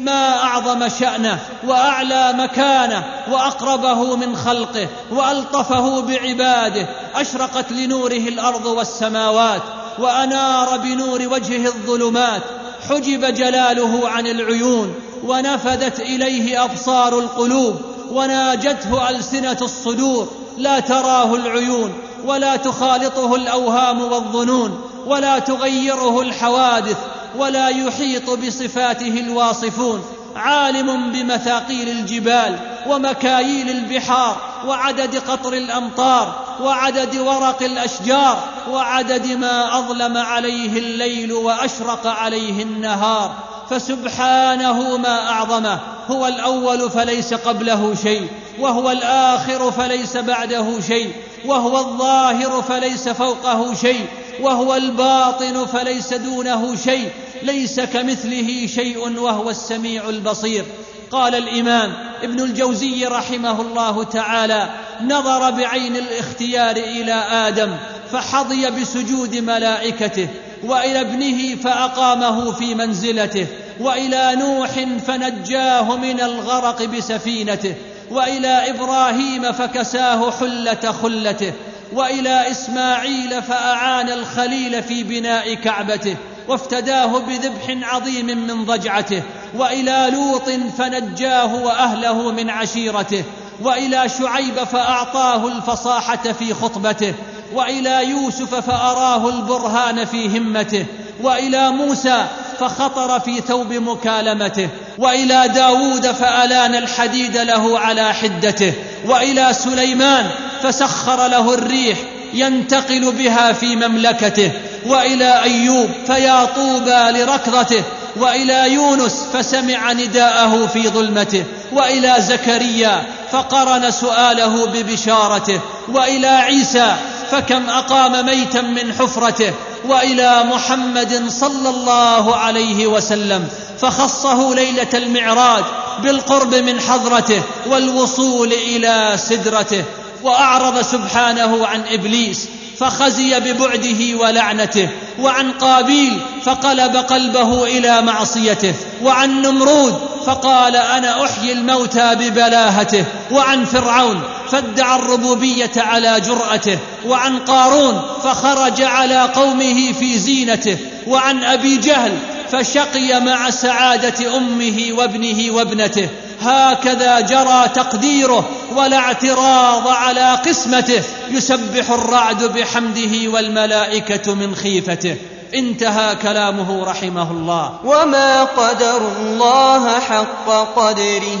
ما 0.00 0.42
أعظم 0.42 0.88
شأنه 0.88 1.38
وأعلى 1.66 2.32
مكانه 2.32 3.04
وأقربه 3.30 4.16
من 4.16 4.36
خلقه 4.36 4.88
وألطفه 5.10 6.00
بعباده 6.00 6.86
أشرقت 7.14 7.72
لنوره 7.72 8.12
الأرض 8.12 8.66
والسماوات. 8.66 9.62
وأنار 10.00 10.78
بنور 10.78 11.28
وجهه 11.28 11.66
الظلمات 11.66 12.42
حجب 12.88 13.24
جلاله 13.24 14.08
عن 14.08 14.26
العيون 14.26 14.94
ونفذت 15.24 16.00
إليه 16.00 16.64
أبصار 16.64 17.18
القلوب 17.18 17.76
وناجته 18.10 19.10
ألسنة 19.10 19.58
الصدور 19.62 20.28
لا 20.58 20.80
تراه 20.80 21.34
العيون 21.34 21.92
ولا 22.24 22.56
تخالطه 22.56 23.34
الأوهام 23.34 24.02
والظنون 24.02 24.80
ولا 25.06 25.38
تغيره 25.38 26.20
الحوادث 26.20 26.96
ولا 27.38 27.68
يحيط 27.68 28.30
بصفاته 28.30 29.20
الواصفون 29.20 30.04
عالم 30.36 31.12
بمثاقيل 31.12 31.88
الجبال. 31.88 32.69
ومكاييل 32.86 33.70
البحار 33.70 34.36
وعدد 34.66 35.16
قطر 35.16 35.52
الأمطار 35.52 36.34
وعدد 36.60 37.16
ورق 37.16 37.62
الأشجار 37.62 38.38
وعدد 38.70 39.26
ما 39.32 39.78
أظلم 39.78 40.16
عليه 40.16 40.78
الليل 40.78 41.32
وأشرق 41.32 42.06
عليه 42.06 42.62
النهار. 42.62 43.50
فسبحانه 43.70 44.96
ما 44.96 45.30
أعظمه 45.30 45.80
هو 46.08 46.26
الأول 46.26 46.90
فليس 46.90 47.34
قبله 47.34 47.94
شيء 47.94 48.28
وهو 48.58 48.90
الآخر 48.90 49.70
فليس 49.70 50.16
بعده 50.16 50.80
شيء 50.80 51.12
وهو 51.46 51.78
الظاهر 51.78 52.62
فليس 52.62 53.08
فوقه 53.08 53.74
شيء 53.74 54.06
وهو 54.40 54.74
الباطن 54.74 55.66
فليس 55.66 56.14
دونه 56.14 56.76
شيء 56.76 57.10
ليس 57.42 57.80
كمثله 57.80 58.66
شيء 58.66 59.20
وهو 59.20 59.50
السميع 59.50 60.08
البصير. 60.08 60.64
قال 61.10 61.34
الإمام 61.34 61.92
ابن 62.22 62.40
الجوزي 62.40 63.04
رحمه 63.04 63.60
الله 63.60 64.04
تعالى 64.04 64.70
نظر 65.02 65.50
بعين 65.50 65.96
الاختيار 65.96 66.76
إلى 66.76 67.12
آدم 67.12 67.76
فحظي 68.12 68.70
بسجود 68.70 69.36
ملائكته 69.36 70.28
وإلى 70.64 71.00
ابنه 71.00 71.56
فأقامه 71.56 72.52
في 72.52 72.74
منزلته 72.74 73.46
وإلى 73.80 74.36
نوح 74.36 74.70
فنجاه 75.06 75.96
من 75.96 76.20
الغرق 76.20 76.82
بسفينته 76.82 77.74
وإلى 78.10 78.70
إبراهيم 78.70 79.52
فكساه 79.52 80.30
حلة 80.30 80.92
خلته 81.02 81.52
وإلى 81.92 82.50
إسماعيل 82.50 83.42
فأعان 83.42 84.08
الخليل 84.08 84.82
في 84.82 85.02
بناء 85.02 85.54
كعبته 85.54 86.16
وافتداه 86.50 87.18
بذبح 87.18 87.92
عظيم 87.94 88.26
من 88.26 88.64
ضجعته 88.64 89.22
وإلى 89.56 90.10
لوط 90.12 90.50
فنجاه 90.78 91.54
وأهله 91.54 92.32
من 92.32 92.50
عشيرته 92.50 93.24
وإلى 93.62 94.08
شعيب 94.18 94.64
فأعطاه 94.64 95.48
الفصاحة 95.48 96.32
في 96.32 96.54
خطبته 96.54 97.14
وإلى 97.54 98.10
يوسف 98.10 98.54
فأراه 98.54 99.28
البرهان 99.28 100.04
في 100.04 100.38
همته 100.38 100.86
وإلى 101.22 101.70
موسى 101.70 102.26
فخطر 102.58 103.20
في 103.20 103.40
ثوب 103.40 103.72
مكالمته 103.72 104.68
وإلى 104.98 105.48
داود 105.48 106.06
فألان 106.06 106.74
الحديد 106.74 107.36
له 107.36 107.78
على 107.78 108.14
حدته 108.14 108.72
وإلى 109.06 109.52
سليمان 109.52 110.30
فسخر 110.62 111.26
له 111.26 111.54
الريح 111.54 111.98
ينتقل 112.34 113.12
بها 113.12 113.52
في 113.52 113.76
مملكته 113.76 114.52
وإلى 114.86 115.42
أيوب 115.42 115.90
فيا 116.06 116.44
طوبى 116.44 117.18
لركضته 117.20 117.82
وإلى 118.16 118.72
يونس 118.72 119.24
فسمع 119.32 119.92
نداءه 119.92 120.66
في 120.66 120.88
ظلمته 120.88 121.44
وإلى 121.72 122.14
زكريا 122.18 123.02
فقرن 123.32 123.90
سؤاله 123.90 124.66
ببشارته 124.66 125.60
وإلى 125.88 126.26
عيسى 126.26 126.96
فكم 127.30 127.70
أقام 127.70 128.26
ميتا 128.26 128.60
من 128.60 128.92
حفرته 128.98 129.52
وإلى 129.88 130.44
محمد 130.44 131.24
صلى 131.28 131.68
الله 131.68 132.36
عليه 132.36 132.86
وسلم 132.86 133.48
فخصه 133.80 134.54
ليلة 134.54 134.88
المعراج 134.94 135.64
بالقرب 136.02 136.54
من 136.54 136.80
حضرته 136.80 137.42
والوصول 137.66 138.52
إلى 138.52 139.14
سدرته 139.16 139.84
وأعرض 140.22 140.82
سبحانه 140.82 141.66
عن 141.66 141.82
إبليس 141.92 142.48
فخزي 142.80 143.40
ببعده 143.40 144.16
ولعنته 144.16 144.88
وعن 145.18 145.52
قابيل 145.52 146.20
فقلب 146.44 146.96
قلبه 146.96 147.64
إلى 147.64 148.02
معصيته 148.02 148.74
وعن 149.02 149.42
نمرود 149.42 149.98
فقال 150.26 150.76
أنا 150.76 151.24
أحيي 151.24 151.52
الموتى 151.52 152.14
ببلاهته 152.14 153.04
وعن 153.30 153.64
فرعون 153.64 154.22
فادعى 154.50 154.96
الربوبية 154.96 155.70
على 155.76 156.20
جرأته 156.20 156.78
وعن 157.06 157.38
قارون 157.38 158.02
فخرج 158.24 158.82
على 158.82 159.22
قومه 159.22 159.92
في 159.92 160.18
زينته 160.18 160.78
وعن 161.06 161.44
أبي 161.44 161.76
جهل 161.76 162.12
فشقي 162.52 163.20
مع 163.20 163.50
سعادة 163.50 164.36
أمه 164.36 164.88
وابنه 164.92 165.54
وابنته. 165.54 166.08
هكذا 166.40 167.20
جرى 167.20 167.68
تقديره 167.74 168.48
ولا 168.76 168.96
اعتراض 168.96 169.88
على 169.88 170.34
قسمته. 170.46 171.02
يسبح 171.30 171.90
الرعد 171.90 172.44
بحمده 172.44 173.28
والملائكة 173.28 174.34
من 174.34 174.54
خيفته. 174.54 175.16
انتهى 175.54 176.16
كلامه 176.16 176.84
رحمه 176.84 177.30
الله. 177.30 177.72
وما 177.84 178.44
قدر 178.44 179.02
الله 179.20 180.00
حق 180.00 180.48
قدره. 180.76 181.38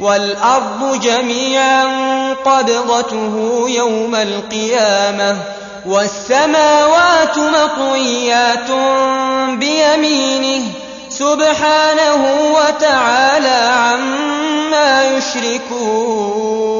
والأرض 0.00 1.00
جميعا 1.00 1.84
قبضته 2.32 3.64
يوم 3.68 4.14
القيامة. 4.14 5.42
والسماوات 5.86 7.38
مطويات 7.38 8.70
بيمينه 9.58 10.64
سبحانه 11.08 12.22
وتعالى 12.54 13.70
عما 13.72 15.02
يشركون. 15.16 16.72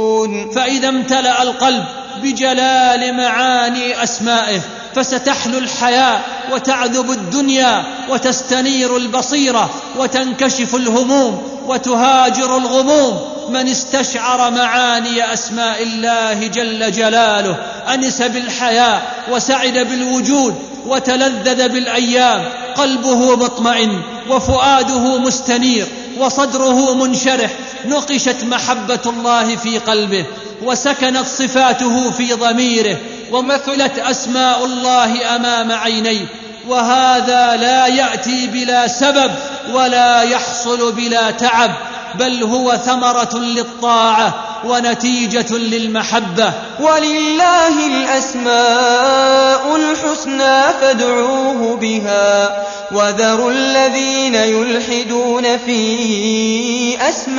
فإذا 0.51 0.89
امتلأ 0.89 1.43
القلب 1.43 1.85
بجلال 2.23 3.17
معاني 3.17 4.03
أسمائه 4.03 4.61
فستحلو 4.95 5.59
الحياة 5.59 6.21
وتعذب 6.53 7.11
الدنيا 7.11 7.85
وتستنير 8.09 8.97
البصيرة 8.97 9.71
وتنكشف 9.97 10.75
الهموم 10.75 11.52
وتهاجر 11.67 12.57
الغموم 12.57 13.21
من 13.49 13.69
استشعر 13.69 14.51
معاني 14.51 15.33
أسماء 15.33 15.83
الله 15.83 16.47
جل 16.47 16.93
جلاله 16.93 17.57
أنس 17.95 18.23
بالحياة 18.23 19.03
وسعد 19.31 19.79
بالوجود 19.79 20.55
وتلذذ 20.87 21.69
بالأيام 21.69 22.45
قلبه 22.77 23.37
مطمئن 23.37 24.01
وفؤاده 24.31 25.19
مستنير 25.19 25.87
وصدره 26.19 26.95
منشرح 26.95 27.51
نقشت 27.85 28.45
محبة 28.45 29.01
الله 29.07 29.57
في 29.57 29.79
قلبه 29.79 30.25
وسكنت 30.63 31.27
صفاته 31.27 32.11
في 32.11 32.33
ضميره 32.33 32.97
ومثلت 33.33 33.99
أسماء 33.99 34.65
الله 34.65 35.37
أمام 35.37 35.73
عينيه 35.73 36.27
وهذا 36.69 37.57
لا 37.57 37.87
يأتي 37.87 38.47
بلا 38.47 38.89
سبب 38.89 39.31
ولا 39.73 40.23
يحصل 40.23 40.93
بلا 40.93 41.31
تعب 41.31 41.71
بل 42.15 42.43
هو 42.43 42.77
ثمرة 42.77 43.39
للطاعة 43.39 44.35
ونتيجة 44.65 45.57
للمحبة. 45.57 46.53
ولله 46.81 47.87
الأسماء 47.87 49.77
الحسنى 49.77 50.63
فادعوه 50.81 51.77
بها 51.77 52.65
وذروا 52.93 53.51
الذين 53.51 54.35
يلحدون 54.35 55.59
في 55.59 57.09
أسمائه 57.09 57.33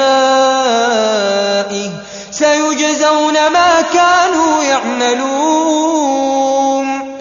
سيجزون 2.32 3.34
ما 3.34 3.82
كانوا 3.82 4.64
يعملون. 4.64 6.24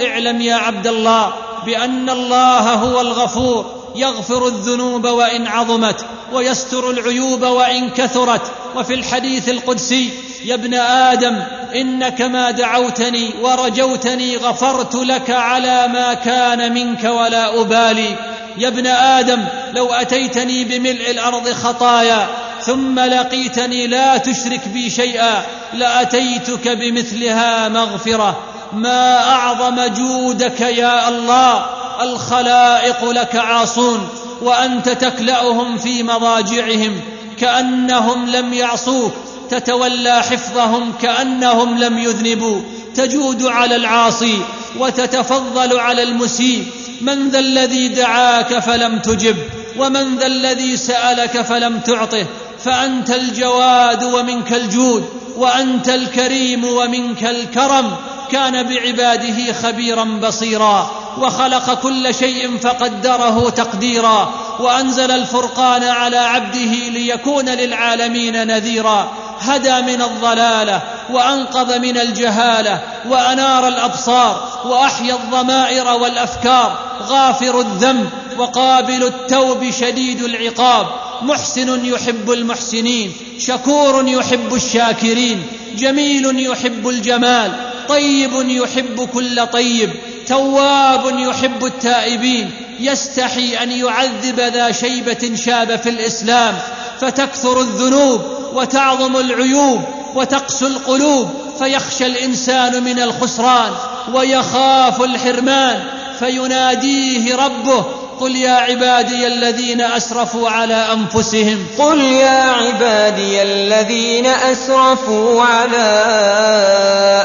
اعلم 0.00 0.40
يا 0.40 0.54
عبد 0.54 0.86
الله 0.86 1.32
بأن 1.66 2.10
الله 2.10 2.74
هو 2.74 3.00
الغفور. 3.00 3.81
يغفر 3.96 4.46
الذنوب 4.46 5.04
وإن 5.04 5.46
عظمت 5.46 6.04
ويستر 6.32 6.90
العيوب 6.90 7.42
وإن 7.42 7.90
كثرت. 7.90 8.42
وفي 8.76 8.94
الحديث 8.94 9.48
القدسي 9.48 10.10
يا 10.44 10.54
ابن 10.54 10.74
آدم 10.74 11.42
إنك 11.74 12.22
ما 12.22 12.50
دعوتني 12.50 13.30
ورجوتني 13.42 14.36
غفرت 14.36 14.94
لك 14.94 15.30
على 15.30 15.88
ما 15.88 16.14
كان 16.14 16.72
منك 16.72 17.04
ولا 17.04 17.60
أبالي. 17.60 18.16
يا 18.58 18.68
ابن 18.68 18.86
آدم 18.86 19.44
لو 19.74 19.92
أتيتني 19.92 20.64
بملء 20.64 21.10
الأرض 21.10 21.52
خطايا 21.52 22.28
ثم 22.60 23.00
لقيتني 23.00 23.86
لا 23.86 24.16
تشرك 24.16 24.68
بي 24.68 24.90
شيئا 24.90 25.42
لأتيتك 25.74 26.68
بمثلها 26.68 27.68
مغفرة. 27.68 28.51
ما 28.72 29.30
أعظم 29.30 29.86
جودك 29.86 30.60
يا 30.60 31.08
الله؟ 31.08 31.66
الخلائق 32.02 33.10
لك 33.10 33.36
عاصون 33.36 34.08
وأنت 34.42 34.88
تكلأهم 34.88 35.78
في 35.78 36.02
مضاجعهم 36.02 37.00
كأنهم 37.38 38.26
لم 38.30 38.54
يعصوك 38.54 39.12
تتولى 39.50 40.22
حفظهم 40.22 40.92
كأنهم 41.02 41.78
لم 41.78 41.98
يذنبوا 41.98 42.60
تجود 42.94 43.46
على 43.46 43.76
العاصي 43.76 44.38
وتتفضل 44.78 45.80
على 45.80 46.02
المسيء. 46.02 46.66
من 47.00 47.28
ذا 47.28 47.38
الذي 47.38 47.88
دعاك 47.88 48.58
فلم 48.58 48.98
تجب 48.98 49.36
ومن 49.78 50.16
ذا 50.16 50.26
الذي 50.26 50.76
سألك 50.76 51.42
فلم 51.42 51.78
تعطه 51.78 52.26
فأنت 52.64 53.10
الجواد 53.10 54.04
ومنك 54.04 54.52
الجود 54.52 55.04
وأنت 55.36 55.88
الكريم 55.88 56.64
ومنك 56.64 57.24
الكرم. 57.24 57.96
كان 58.32 58.62
بعباده 58.62 59.52
خبيرا 59.52 60.04
بصيرا 60.04 60.90
وخلق 61.18 61.74
كل 61.74 62.14
شيء 62.14 62.58
فقدره 62.58 63.50
تقديرا 63.50 64.34
وأنزل 64.60 65.10
الفرقان 65.10 65.84
على 65.84 66.16
عبده 66.16 66.88
ليكون 66.88 67.48
للعالمين 67.48 68.46
نذيرا. 68.46 69.12
هدى 69.40 69.80
من 69.80 70.02
الضلالة 70.02 70.82
وأنقذ 71.10 71.78
من 71.78 71.98
الجهالة 71.98 72.80
وأنار 73.08 73.68
الأبصار 73.68 74.62
وأحيا 74.64 75.14
الضمائر 75.14 75.88
والأفكار. 75.88 76.78
غافر 77.02 77.60
الذنب 77.60 78.10
وقابل 78.38 79.02
التوب 79.02 79.70
شديد 79.70 80.22
العقاب. 80.22 80.86
محسن 81.22 81.84
يحب 81.84 82.30
المحسنين 82.30 83.12
شكور 83.38 84.08
يحب 84.08 84.54
الشاكرين. 84.54 85.46
جميل 85.76 86.50
يحب 86.50 86.88
الجمال 86.88 87.71
طيب 87.88 88.32
يحب 88.48 89.08
كل 89.14 89.46
طيب 89.46 89.90
تواب 90.26 91.18
يحب 91.18 91.64
التائبين 91.64 92.50
يستحي 92.80 93.62
أن 93.62 93.72
يعذب 93.72 94.40
ذا 94.40 94.72
شيبة 94.72 95.34
شاب 95.34 95.76
في 95.76 95.88
الإسلام 95.88 96.58
فتكثر 97.00 97.60
الذنوب 97.60 98.20
وتعظم 98.52 99.16
العيوب 99.16 99.80
وتقسو 100.14 100.66
القلوب 100.66 101.30
فيخشى 101.58 102.06
الإنسان 102.06 102.82
من 102.82 102.98
الخسران 102.98 103.72
ويخاف 104.14 105.02
الحرمان 105.02 105.84
فيناديه 106.18 107.36
ربه 107.36 107.84
قل 108.22 108.36
يا 108.36 108.50
عبادي 108.50 109.26
الذين 109.26 109.80
أسرفوا 109.80 110.50
على 110.50 110.86
أنفسهم. 110.92 111.66
قل 111.78 112.00
يا 112.00 112.50
عبادي 112.50 113.42
الذين 113.42 114.26
أسرفوا 114.26 115.42
على 115.42 116.04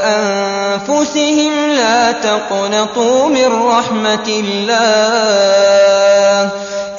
أنفسهم 0.06 1.70
لا 1.70 2.12
تقنطوا 2.12 3.30
من 3.30 3.46
رحمة 3.46 4.28
الله. 4.28 4.82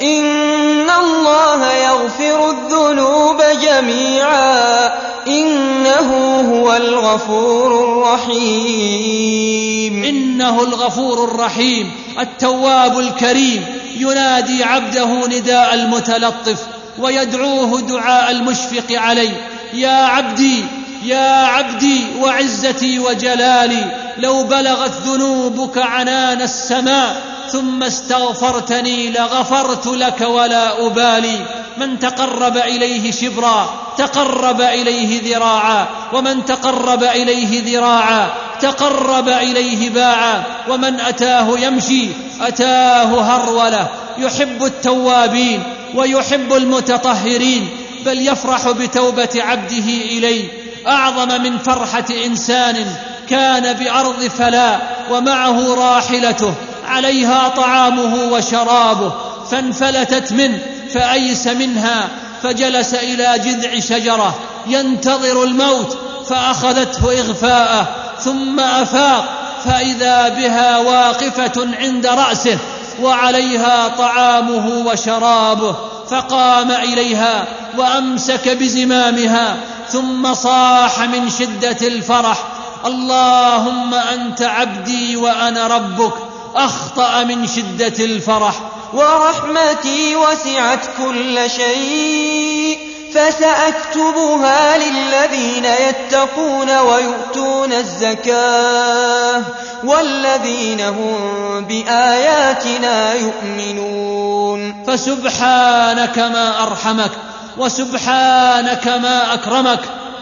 إن 0.01 0.89
الله 0.89 1.73
يغفر 1.73 2.49
الذنوب 2.49 3.41
جميعا. 3.61 4.91
إنه 5.27 6.39
هو 6.53 6.75
الغفور 6.75 7.83
الرحيم. 7.83 10.03
إنه 10.03 10.63
الغفور 10.63 11.23
الرحيم. 11.23 11.91
التواب 12.19 12.99
الكريم. 12.99 13.78
ينادي 13.97 14.63
عبده 14.63 15.27
نداء 15.27 15.73
المتلطف 15.73 16.65
ويدعوه 16.99 17.81
دعاء 17.81 18.31
المشفق 18.31 18.85
عليه. 18.91 19.41
يا 19.73 20.05
عبدي 20.05 20.65
يا 21.03 21.45
عبدي 21.45 22.05
وعزتي 22.19 22.99
وجلالي 22.99 23.91
لو 24.17 24.43
بلغت 24.43 24.91
ذنوبك 25.05 25.77
عنان 25.77 26.41
السماء 26.41 27.21
ثم 27.51 27.83
استغفرتني 27.83 29.09
لغفرت 29.09 29.87
لك 29.87 30.21
ولا 30.21 30.87
أبالي. 30.87 31.39
من 31.77 31.99
تقرب 31.99 32.57
إليه 32.57 33.11
شبرا 33.11 33.69
تقرب 33.97 34.61
إليه 34.61 35.35
ذراعا 35.35 35.87
ومن 36.13 36.45
تقرب 36.45 37.03
إليه 37.03 37.77
ذراعا 37.77 38.29
تقرب 38.61 39.29
إليه 39.29 39.89
باعا 39.89 40.43
ومن 40.69 40.99
أتاه 40.99 41.59
يمشي 41.59 42.07
أتاه 42.41 43.21
هرولة. 43.21 43.87
يحب 44.17 44.65
التوابين 44.65 45.63
ويحب 45.95 46.53
المتطهرين 46.53 47.69
بل 48.05 48.27
يفرح 48.27 48.69
بتوبة 48.69 49.29
عبده 49.35 49.87
إليه. 49.87 50.43
أعظم 50.87 51.41
من 51.41 51.57
فرحة 51.57 52.05
إنسان 52.25 52.85
كان 53.29 53.73
بأرض 53.73 54.23
فلاء 54.23 55.05
ومعه 55.11 55.73
راحلته. 55.73 56.53
عليها 56.87 57.49
طعامه 57.49 58.15
وشرابه. 58.31 59.13
فانفلتت 59.51 60.33
منه 60.33 60.59
فأيس 60.93 61.47
منها 61.47 62.09
فجلس 62.43 62.93
إلى 62.93 63.39
جذع 63.45 63.79
شجرة. 63.79 64.35
ينتظر 64.67 65.43
الموت 65.43 65.97
فأخذته 66.29 67.19
إغفاءه. 67.19 68.08
ثم 68.23 68.59
أفاق 68.59 69.25
فإذا 69.65 70.29
بها 70.29 70.77
واقفة 70.77 71.67
عند 71.81 72.05
رأسه 72.05 72.57
وعليها 73.01 73.87
طعامه 73.87 74.83
وشرابه 74.85 75.75
فقام 76.09 76.71
إليها 76.71 77.47
وأمسك 77.77 78.49
بزمامها 78.49 79.57
ثم 79.89 80.33
صاح 80.33 80.99
من 80.99 81.29
شدة 81.39 81.87
الفرح 81.87 82.43
اللهم 82.85 83.93
أنت 83.93 84.41
عبدي 84.41 85.15
وأنا 85.15 85.67
ربك 85.67 86.13
أخطأ 86.55 87.23
من 87.23 87.47
شدة 87.47 88.05
الفرح. 88.05 88.55
ورحمتي 88.93 90.15
وسعت 90.15 90.79
كل 90.97 91.49
شيء. 91.51 92.88
فسأكتبها 93.13 94.77
للذين 94.77 95.65
يتقون 95.65 96.77
ويؤتون 96.77 97.73
الزكاة 97.73 99.43
والذين 99.83 100.81
هم 100.81 101.65
بآياتنا 101.65 103.13
يؤمنون. 103.13 104.83
فسبحانك 104.87 106.19
ما 106.19 106.63
أرحمك 106.63 107.11
وسبحانك 107.57 108.87
ما 108.87 109.33
أكرمك. 109.33 109.79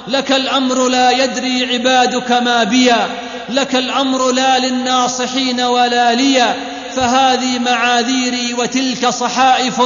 لك 0.08 0.32
الأمر 0.32 0.88
لا 0.88 1.12
يدري 1.12 1.74
عبادك 1.74 2.32
ما 2.32 2.64
بيا. 2.64 3.08
لك 3.50 3.76
الأمر 3.76 4.32
لا 4.32 4.60
للناصحين 4.60 5.62
ولا 5.62 6.14
لي 6.14 6.56
فهذه 6.96 7.60
معاذيري 7.60 8.54
وتلك 8.54 9.10
صحائف 9.10 9.82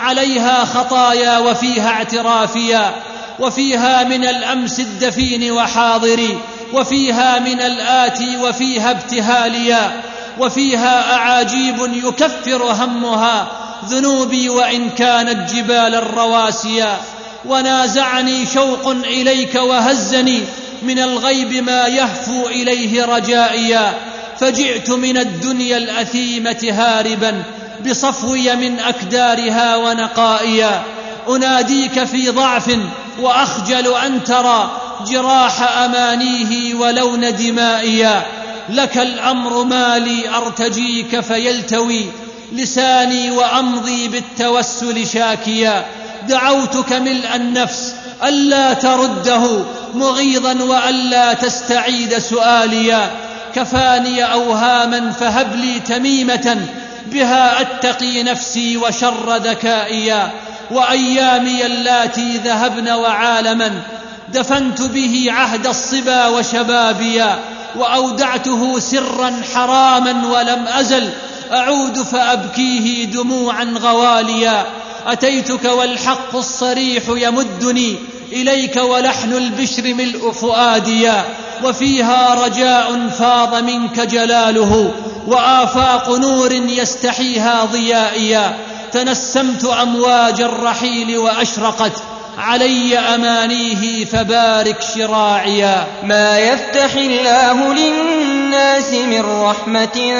عليها 0.00 0.64
خطايا 0.64 1.38
وفيها 1.38 1.88
اعترافيا 1.88 2.94
وفيها 3.38 4.04
من 4.04 4.24
الأمس 4.24 4.80
الدفين 4.80 5.52
وحاضري 5.52 6.38
وفيها 6.72 7.38
من 7.38 7.60
الآتي 7.60 8.36
وفيها 8.36 8.90
ابتهاليا 8.90 10.02
وفيها 10.38 11.14
أعاجيب 11.14 11.76
يكفر 12.04 12.62
همها 12.62 13.48
ذنوبي 13.88 14.48
وإن 14.48 14.90
كانت 14.90 15.52
جبال 15.52 15.94
الرواسيا. 15.94 16.96
ونازعني 17.44 18.46
شوق 18.46 18.88
إليك 18.88 19.54
وهزني 19.54 20.40
من 20.82 20.98
الغيب 20.98 21.52
ما 21.52 21.86
يهفو 21.86 22.46
إليه 22.46 23.04
رجائيا. 23.04 23.94
فجئت 24.38 24.90
من 24.90 25.16
الدنيا 25.18 25.76
الأثيمة 25.76 26.68
هاربا 26.70 27.42
بصفوي 27.86 28.56
من 28.56 28.78
أكدارها 28.78 29.76
ونقائيا 29.76 30.82
أناديك 31.28 32.04
في 32.04 32.30
ضعف 32.30 32.76
وأخجل 33.20 33.94
أن 34.06 34.24
ترى 34.24 34.70
جراح 35.06 35.78
أمانيه 35.78 36.74
ولون 36.74 37.36
دمائيا 37.36 38.22
لك 38.68 38.98
الأمر 38.98 39.64
ما 39.64 39.98
لي 39.98 40.36
أرتجيك 40.36 41.20
فيلتوي. 41.20 42.06
لساني 42.52 43.30
وأمضي 43.30 44.08
بالتوسل 44.08 45.06
شاكيا. 45.06 45.86
دعوتك 46.28 46.92
ملء 46.92 47.34
النفس 47.34 47.94
ألا 48.24 48.72
ترده 48.72 49.64
مغيظا 49.94 50.62
وألا 50.62 51.32
تستعيد 51.32 52.18
سؤاليا. 52.18 53.10
كفاني 53.54 54.32
أوهاما 54.32 55.12
فهب 55.12 55.56
لي 55.56 55.80
تميمة 55.80 56.66
بها 57.10 57.60
أتقي 57.60 58.22
نفسي 58.22 58.76
وشر 58.76 59.36
ذكائيا 59.36 60.30
وأيامي 60.70 61.66
اللاتي 61.66 62.36
ذهبن 62.36 62.90
وعالما 62.90 63.82
دفنت 64.28 64.82
به 64.82 65.26
عهد 65.28 65.66
الصبا 65.66 66.26
وشبابيا 66.26 67.38
وأودعته 67.76 68.78
سرا 68.78 69.42
حراما 69.54 70.28
ولم 70.28 70.66
أزل 70.68 71.10
أعود 71.52 72.02
فأبكيه 72.02 73.04
دموعا 73.04 73.64
غواليا 73.64 74.66
أتيتك 75.06 75.64
والحق 75.64 76.36
الصريح 76.36 77.02
يمدني 77.08 77.96
إليك 78.32 78.76
ولحن 78.76 79.32
البشر 79.32 79.94
ملء 79.94 80.32
فؤاديا 80.32 81.24
وفيها 81.64 82.34
رجاء 82.44 83.08
فاض 83.18 83.62
منك 83.64 84.00
جلاله 84.00 84.90
وآفاق 85.26 86.10
نور 86.10 86.52
يستحيها 86.52 87.64
ضيائيا. 87.64 88.58
تنسمت 88.92 89.64
أمواج 89.64 90.40
الرحيل 90.40 91.18
وأشرقت 91.18 91.92
علي 92.38 92.98
أمانيه 92.98 94.04
فبارك 94.04 94.82
شراعيا. 94.94 95.86
ما 96.02 96.38
يفتح 96.38 96.94
الله 96.94 97.74
للناس 97.74 98.92
من 98.92 99.42
رحمة 99.42 100.14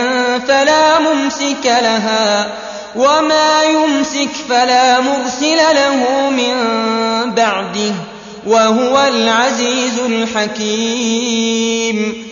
فلا 0.49 0.99
ممسك 0.99 1.65
لها 1.65 2.53
وما 2.97 3.63
يمسك 3.63 4.31
فلا 4.49 5.01
مرسل 5.01 5.57
له 5.57 6.31
من 6.31 6.55
بعده 7.35 7.93
وهو 8.47 9.01
العزيز 9.09 9.99
الحكيم 10.07 11.47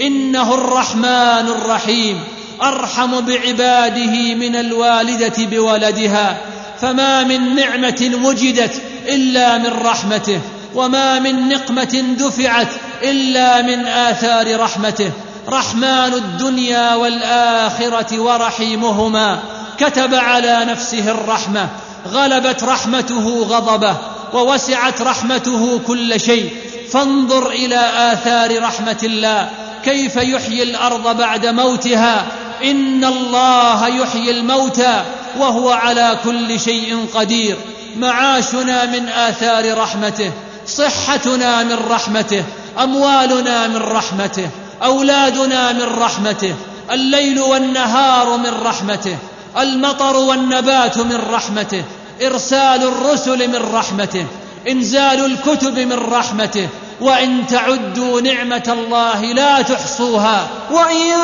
انه 0.00 0.54
الرحمن 0.54 1.48
الرحيم 1.48 2.20
ارحم 2.62 3.20
بعباده 3.20 4.34
من 4.34 4.56
الوالده 4.56 5.44
بولدها 5.50 6.38
فما 6.80 7.24
من 7.24 7.54
نعمه 7.54 8.10
وجدت 8.24 8.82
الا 9.08 9.58
من 9.58 9.72
رحمته 9.84 10.40
وما 10.74 11.18
من 11.18 11.48
نقمه 11.48 12.04
دفعت 12.18 12.68
الا 13.02 13.62
من 13.62 13.86
اثار 13.86 14.60
رحمته 14.60 15.10
رحمن 15.48 16.12
الدنيا 16.14 16.94
والاخره 16.94 18.18
ورحيمهما 18.20 19.38
كتب 19.80 20.14
على 20.14 20.64
نفسه 20.64 21.10
الرحمة 21.10 21.68
غلبت 22.08 22.64
رحمته 22.64 23.46
غضبه 23.48 23.96
ووسعت 24.32 25.02
رحمته 25.02 25.80
كل 25.86 26.20
شيء. 26.20 26.52
فانظر 26.92 27.50
إلى 27.50 27.90
آثار 28.12 28.62
رحمة 28.62 28.98
الله 29.02 29.50
كيف 29.84 30.16
يحيي 30.16 30.62
الأرض 30.62 31.16
بعد 31.16 31.46
موتها. 31.46 32.26
إن 32.64 33.04
الله 33.04 33.88
يحيي 33.88 34.30
الموتى 34.30 35.02
وهو 35.38 35.70
على 35.70 36.18
كل 36.24 36.60
شيء 36.60 37.06
قدير. 37.14 37.56
معاشنا 37.96 38.84
من 38.86 39.08
آثار 39.08 39.78
رحمته 39.78 40.32
صحتنا 40.66 41.62
من 41.62 41.78
رحمته 41.90 42.44
أموالنا 42.82 43.66
من 43.66 43.76
رحمته 43.76 44.50
أولادنا 44.82 45.72
من 45.72 45.98
رحمته 45.98 46.54
الليل 46.90 47.40
والنهار 47.40 48.36
من 48.36 48.54
رحمته. 48.62 49.16
المطر 49.56 50.16
والنبات 50.16 50.98
من 50.98 51.20
رحمته 51.30 51.84
إرسال 52.22 52.82
الرسل 52.82 53.48
من 53.48 53.74
رحمته 53.74 54.26
إنزال 54.68 55.24
الكتب 55.24 55.78
من 55.78 55.98
رحمته 56.12 56.68
وإن 57.00 57.46
تعدوا 57.46 58.20
نعمة 58.20 58.76
الله 58.82 59.24
لا 59.24 59.62
تحصوها. 59.62 60.48
وإن 60.70 61.14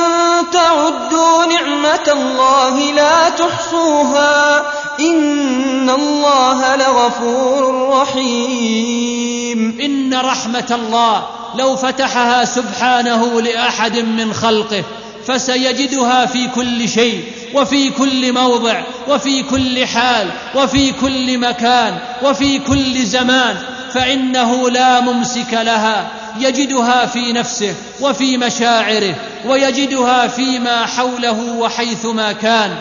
تعدوا 0.53 1.45
نعمة 1.45 2.12
الله 2.12 2.93
لا 2.93 3.29
تحصوها. 3.29 4.62
إن 5.01 5.91
الله 5.91 6.77
لغفور 6.77 7.89
رحيم. 7.89 9.79
إن 9.81 10.14
رحمة 10.14 10.68
الله 10.70 11.27
لو 11.55 11.77
فتحها 11.77 12.45
سبحانه 12.45 13.41
لأحد 13.41 13.97
من 13.97 14.35
خلقه 14.35 14.85
فسيجدها 15.27 16.27
في 16.27 16.49
كل 16.49 16.89
شيء 16.89 17.25
وفي 17.55 17.91
كل 17.91 18.33
موضع 18.33 18.83
وفي 19.09 19.43
كل 19.43 19.87
حال 19.87 20.31
وفي 20.55 20.93
كل 20.93 21.39
مكان 21.39 21.99
وفي 22.22 22.59
كل 22.59 23.07
زمان 23.07 23.57
فإنه 23.93 24.70
لا 24.70 25.01
ممسك 25.01 25.53
لها. 25.53 26.11
يجدها 26.41 27.07
في 27.07 27.33
نفسه 27.33 27.75
وفي 28.01 28.37
مشاعره 28.37 29.14
ويجدها 29.47 30.27
فيما 30.27 30.87
حوله 30.87 31.57
وحيثما 31.59 32.33
كان. 32.33 32.77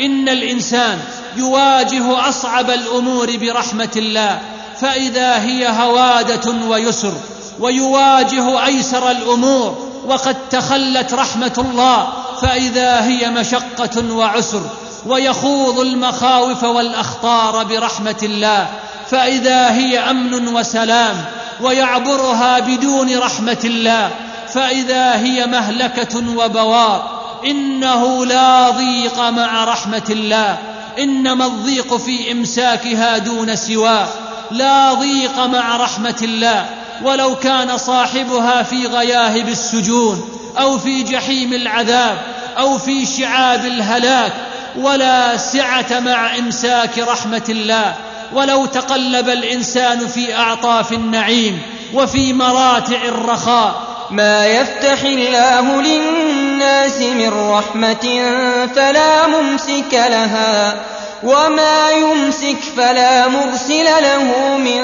إن 0.00 0.28
الإنسان 0.28 0.98
يواجه 1.36 2.28
أصعب 2.28 2.70
الأمور 2.70 3.36
برحمة 3.36 3.90
الله 3.96 4.38
فإذا 4.80 5.42
هي 5.42 5.68
هوادة 5.68 6.50
ويسر 6.68 7.14
ويواجه 7.60 8.66
أيسر 8.66 9.10
الأمور 9.10 9.88
وقد 10.08 10.36
تخلت 10.50 11.14
رحمة 11.14 11.52
الله 11.58 12.08
فإذا 12.42 13.04
هي 13.04 13.30
مشقة 13.30 14.14
وعسر 14.14 14.62
ويخوض 15.06 15.78
المخاوف 15.78 16.64
والأخطار 16.64 17.64
برحمة 17.64 18.18
الله 18.22 18.66
فإذا 19.10 19.70
هي 19.70 19.98
أمن 19.98 20.48
وسلام 20.48 21.24
ويعبرها 21.60 22.58
بدون 22.58 23.18
رحمة 23.18 23.60
الله 23.64 24.10
فإذا 24.54 25.16
هي 25.16 25.46
مهلكة 25.46 26.36
وبوار 26.36 27.18
إنه 27.44 28.26
لا 28.26 28.70
ضيق 28.70 29.20
مع 29.20 29.64
رحمة 29.64 30.02
الله 30.10 30.58
إنما 30.98 31.46
الضيق 31.46 31.96
في 31.96 32.32
إمساكها 32.32 33.18
دون 33.18 33.56
سواه 33.56 34.08
لا 34.50 34.94
ضيق 34.94 35.38
مع 35.38 35.76
رحمة 35.76 36.16
الله 36.22 36.66
ولو 37.02 37.34
كان 37.34 37.78
صاحبها 37.78 38.62
في 38.62 38.86
غياهب 38.86 39.48
السجون 39.48 40.28
أو 40.60 40.78
في 40.78 41.02
جحيم 41.02 41.52
العذاب 41.52 42.18
أو 42.58 42.78
في 42.78 43.06
شعاب 43.06 43.64
الهلاك 43.64 44.32
ولا 44.76 45.36
سعة 45.36 46.00
مع 46.00 46.36
إمساك 46.38 46.98
رحمة 46.98 47.42
الله 47.48 47.94
ولو 48.32 48.66
تقلب 48.66 49.28
الإنسان 49.28 50.08
في 50.08 50.34
أعطاف 50.34 50.92
النعيم 50.92 51.62
وفي 51.94 52.32
مراتع 52.32 53.02
الرخاء. 53.04 53.88
ما 54.10 54.46
يفتح 54.46 55.02
الله 55.02 55.82
للناس 55.82 56.98
من 56.98 57.50
رحمة 57.50 58.32
فلا 58.74 59.26
ممسك 59.26 59.92
لها 59.92 60.80
وما 61.22 61.90
يمسك 61.90 62.58
فلا 62.76 63.28
مرسل 63.28 63.84
له 63.84 64.56
من 64.56 64.82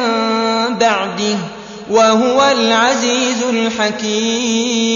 بعده. 0.79 1.37
وهو 1.91 2.51
العزيز 2.51 3.43
الحكيم. 3.43 4.95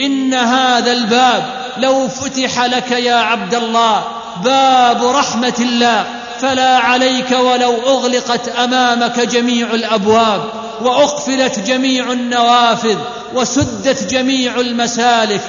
إن 0.00 0.34
هذا 0.34 0.92
الباب 0.92 1.44
لو 1.78 2.08
فتح 2.08 2.64
لك 2.64 2.90
يا 2.90 3.14
عبد 3.14 3.54
الله 3.54 4.04
باب 4.44 5.04
رحمة 5.04 5.54
الله 5.60 6.04
فلا 6.40 6.78
عليك 6.78 7.30
ولو 7.30 7.74
أغلقت 7.86 8.48
أمامك 8.48 9.20
جميع 9.20 9.66
الأبواب 9.74 10.44
وأقفلت 10.82 11.58
جميع 11.58 12.12
النوافذ 12.12 12.96
وسدت 13.34 14.10
جميع 14.10 14.60
المسالك. 14.60 15.40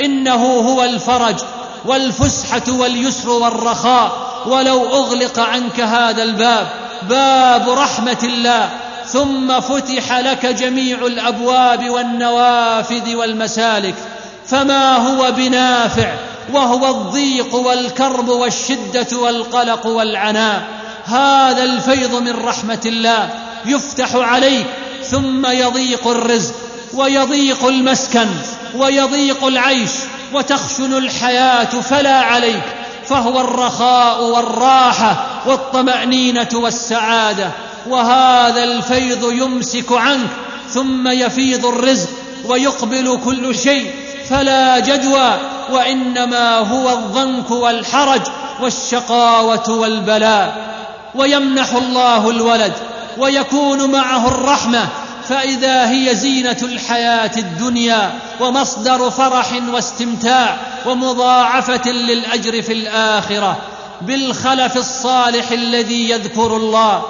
إنه 0.00 0.44
هو 0.44 0.84
الفرج 0.84 1.36
والفسحة 1.84 2.62
واليسر 2.68 3.30
والرخاء 3.30 4.12
ولو 4.46 4.86
أغلق 4.86 5.38
عنك 5.38 5.80
هذا 5.80 6.22
الباب. 6.22 6.66
باب 7.02 7.68
رحمة 7.68 8.18
الله. 8.22 8.70
ثم 9.16 9.60
فتح 9.60 10.12
لك 10.18 10.46
جميع 10.46 10.98
الأبواب 11.06 11.90
والنوافذ 11.90 13.14
والمسالك 13.14 13.94
فما 14.46 14.96
هو 14.96 15.32
بنافع 15.32 16.14
وهو 16.52 16.86
الضيق 16.86 17.54
والكرب 17.54 18.28
والشدة 18.28 19.18
والقلق 19.18 19.86
والعناء. 19.86 20.62
هذا 21.04 21.64
الفيض 21.64 22.14
من 22.14 22.44
رحمة 22.44 22.80
الله 22.86 23.28
يفتح 23.66 24.14
عليك 24.14 24.66
ثم 25.04 25.46
يضيق 25.46 26.08
الرزق 26.08 26.54
ويضيق 26.94 27.64
المسكن 27.64 28.28
ويضيق 28.74 29.44
العيش 29.44 29.92
وتخشن 30.32 30.92
الحياة 30.96 31.80
فلا 31.80 32.20
عليك. 32.20 32.64
فهو 33.06 33.40
الرخاء 33.40 34.24
والراحة 34.24 35.26
والطمأنينة 35.46 36.48
والسعادة. 36.54 37.50
وهذا 37.88 38.64
الفيض 38.64 39.32
يمسك 39.32 39.92
عنك 39.92 40.30
ثم 40.70 41.08
يفيض 41.08 41.66
الرزق 41.66 42.08
ويقبل 42.44 43.20
كل 43.24 43.58
شيء 43.58 43.90
فلا 44.28 44.78
جدوى 44.78 45.38
وإنما 45.70 46.58
هو 46.58 46.90
الضنك 46.92 47.50
والحرج 47.50 48.22
والشقاوة 48.60 49.70
والبلاء. 49.70 50.76
ويمنح 51.14 51.72
الله 51.72 52.30
الولد 52.30 52.72
ويكون 53.18 53.90
معه 53.90 54.28
الرحمة 54.28 54.88
فإذا 55.28 55.90
هي 55.90 56.14
زينة 56.14 56.56
الحياة 56.62 57.30
الدنيا 57.36 58.18
ومصدر 58.40 59.10
فرح 59.10 59.52
واستمتاع 59.72 60.56
ومضاعفة 60.86 61.90
للأجر 61.90 62.62
في 62.62 62.72
الآخرة 62.72 63.56
بالخلف 64.02 64.76
الصالح 64.76 65.50
الذي 65.50 66.10
يذكر 66.10 66.56
الله. 66.56 67.02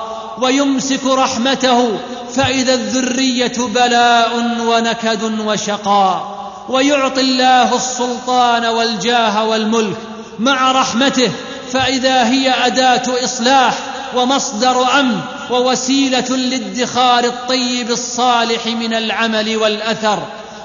ويمسك 0.42 1.04
رحمته 1.06 1.98
فإذا 2.34 2.74
الذرية 2.74 3.56
بلاء 3.58 4.30
ونكد 4.66 5.40
وشقاء 5.40 6.36
ويعطي 6.68 7.20
الله 7.20 7.76
السلطان 7.76 8.66
والجاه 8.66 9.44
والملك 9.44 9.96
مع 10.38 10.72
رحمته 10.72 11.30
فإذا 11.72 12.28
هي 12.28 12.66
أداة 12.66 13.24
إصلاح 13.24 13.74
ومصدر 14.16 15.00
أمن 15.00 15.20
ووسيلة 15.50 16.36
لادخار 16.36 17.24
الطيب 17.24 17.90
الصالح 17.90 18.66
من 18.66 18.94
العمل 18.94 19.56
والأثر. 19.56 20.22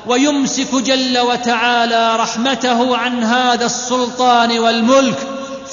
ويمسك 0.08 0.76
جل 0.76 1.20
وتعالى 1.20 2.16
رحمته 2.16 2.98
عن 2.98 3.24
هذا 3.24 3.66
السلطان 3.66 4.60
والملك 4.60 5.18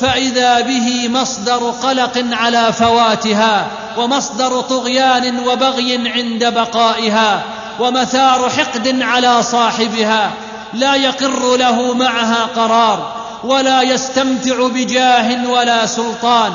فإذا 0.01 0.61
به 0.61 1.09
مصدر 1.09 1.71
قلق 1.71 2.25
على 2.33 2.73
فواتها 2.73 3.67
ومصدر 3.97 4.61
طغيان 4.61 5.39
وبغي 5.39 6.09
عند 6.09 6.45
بقائها 6.55 7.43
ومثار 7.81 8.51
حقد 8.51 9.03
على 9.03 9.43
صاحبها 9.43 10.31
لا 10.75 10.95
يقر 10.95 11.57
له 11.57 11.95
معها 11.95 12.49
قرار 12.57 13.13
ولا 13.45 13.83
يستمتع 13.83 14.69
بجاه 14.69 15.51
ولا 15.51 15.87
سلطان 15.87 16.53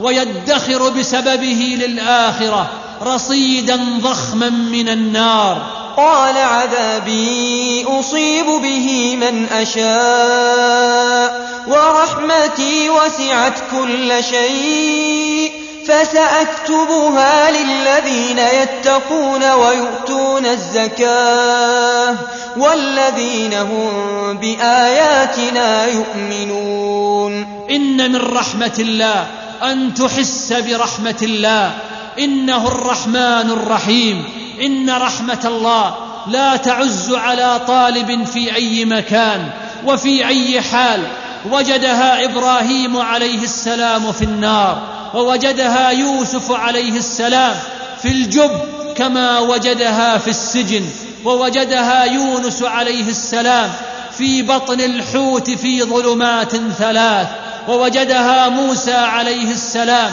ويدخر 0.00 0.88
بسببه 0.88 1.78
للآخرة 1.80 2.70
رصيدا 3.02 3.98
ضخما 4.00 4.50
من 4.50 4.88
النار. 4.88 5.80
قال 5.96 6.36
عذابي 6.36 7.86
أصيب 7.88 8.46
به 8.46 9.16
من 9.16 9.46
أشاء 9.46 11.50
ورحمتي 11.68 12.90
وسعت 12.90 13.54
كل 13.70 14.24
شيء 14.24 15.52
فسأكتبها 15.88 17.50
للذين 17.50 18.38
يتقون 18.38 19.50
ويؤتون 19.50 20.46
الزكاة 20.46 22.16
والذين 22.56 23.54
هم 23.54 24.36
بآياتنا 24.36 25.86
يؤمنون. 25.86 27.46
إن 27.70 28.12
من 28.12 28.16
رحمة 28.16 28.76
الله 28.78 29.26
أن 29.62 29.94
تحس 29.94 30.52
برحمة 30.52 31.18
الله. 31.22 31.74
إنه 32.20 32.68
الرحمن 32.68 33.50
الرحيم. 33.50 34.24
إن 34.62 34.90
رحمة 34.90 35.40
الله 35.44 35.94
لا 36.26 36.56
تعز 36.56 37.12
على 37.14 37.60
طالب 37.66 38.24
في 38.24 38.54
أي 38.54 38.84
مكان 38.84 39.50
وفي 39.86 40.26
أي 40.26 40.60
حال. 40.60 41.00
وجدها 41.50 42.24
إبراهيم 42.24 42.96
عليه 42.96 43.42
السلام 43.42 44.12
في 44.12 44.24
النار 44.24 44.82
ووجدها 45.14 45.90
يوسف 45.90 46.52
عليه 46.52 46.92
السلام 46.96 47.56
في 48.02 48.08
الجب 48.08 48.50
كما 48.96 49.38
وجدها 49.38 50.18
في 50.18 50.30
السجن 50.30 50.84
ووجدها 51.24 52.04
يونس 52.04 52.62
عليه 52.62 53.08
السلام 53.08 53.70
في 54.18 54.42
بطن 54.42 54.80
الحوت 54.80 55.50
في 55.50 55.82
ظلمات 55.82 56.56
ثلاث 56.78 57.28
ووجدها 57.68 58.48
موسى 58.48 58.94
عليه 58.94 59.52
السلام 59.52 60.10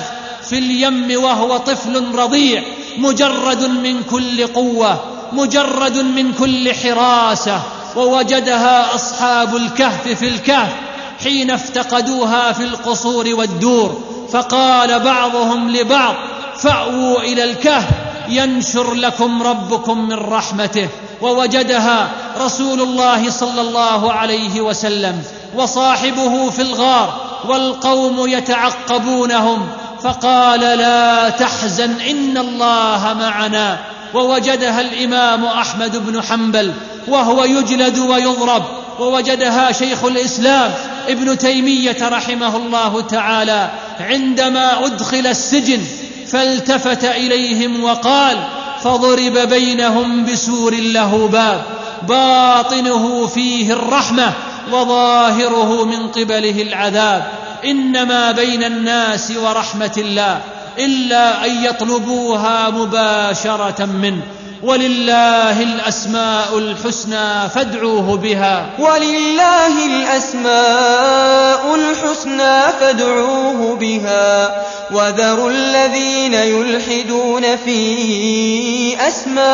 في 0.49 0.57
اليم 0.57 1.23
وهو 1.23 1.57
طفل 1.57 2.15
رضيع 2.15 2.63
مجرد 2.97 3.63
من 3.63 4.03
كل 4.03 4.47
قوة 4.47 4.99
مجرد 5.33 5.97
من 5.97 6.33
كل 6.33 6.73
حراسة 6.73 7.61
ووجدها 7.95 8.95
أصحاب 8.95 9.55
الكهف 9.55 10.07
في 10.07 10.27
الكهف 10.27 10.75
حين 11.23 11.51
افتقدوها 11.51 12.51
في 12.51 12.63
القصور 12.63 13.35
والدور 13.35 14.01
فقال 14.31 14.99
بعضهم 14.99 15.69
لبعض 15.69 16.15
فأووا 16.57 17.19
إلى 17.19 17.43
الكهف 17.43 17.87
ينشر 18.29 18.93
لكم 18.93 19.43
ربكم 19.43 20.07
من 20.07 20.15
رحمته. 20.15 20.87
ووجدها 21.21 22.11
رسول 22.39 22.81
الله 22.81 23.29
صلى 23.29 23.61
الله 23.61 24.11
عليه 24.13 24.61
وسلم 24.61 25.23
وصاحبه 25.55 26.49
في 26.49 26.61
الغار 26.61 27.21
والقوم 27.47 28.27
يتعقبونهم 28.27 29.67
فقال 30.03 30.59
لا 30.59 31.29
تحزن 31.29 32.01
إن 32.01 32.37
الله 32.37 33.15
معنا. 33.19 33.77
ووجدها 34.13 34.81
الإمام 34.81 35.45
أحمد 35.45 36.07
بن 36.07 36.21
حنبل 36.21 36.73
وهو 37.07 37.43
يجلد 37.43 37.97
ويضرب. 37.97 38.63
ووجدها 38.99 39.71
شيخ 39.71 40.05
الإسلام 40.05 40.71
ابن 41.07 41.37
تيمية 41.37 41.97
رحمه 42.01 42.57
الله 42.57 43.01
تعالى 43.01 43.69
عندما 43.99 44.85
أدخل 44.85 45.27
السجن 45.27 45.81
فالتفت 46.27 47.03
إليهم 47.03 47.83
وقال 47.83 48.37
فضرب 48.83 49.37
بينهم 49.37 50.25
بسور 50.25 50.73
له 50.75 51.27
باب. 51.27 51.61
باطنه 52.07 53.27
فيه 53.27 53.73
الرحمة. 53.73 54.33
وظاهره 54.73 55.85
من 55.85 56.07
قبله 56.07 56.61
العذاب. 56.61 57.23
إنما 57.65 58.31
بين 58.31 58.63
الناس 58.63 59.31
ورحمة 59.43 59.91
الله 59.97 60.41
إلا 60.79 61.45
أن 61.45 61.63
يطلبوها 61.63 62.69
مباشرة 62.69 63.85
منه. 63.85 64.21
ولله 64.63 65.63
الأسماء 65.63 66.57
الحسنى 66.57 67.49
فادعوه 67.49 68.17
بها. 68.17 68.65
ولله 68.79 69.85
الأسماء 69.85 71.75
الحسنى 71.75 72.61
فادعوه 72.79 73.75
بها. 73.75 74.61
وذروا 74.91 75.51
الذين 75.51 76.33
يلحدون 76.33 77.57
في 77.65 79.07
أسمائه. 79.07 79.47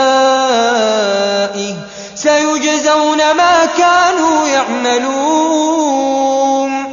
سيجزون 2.16 3.18
ما 3.18 3.66
كانوا 3.78 4.48
يعملون. 4.48 5.94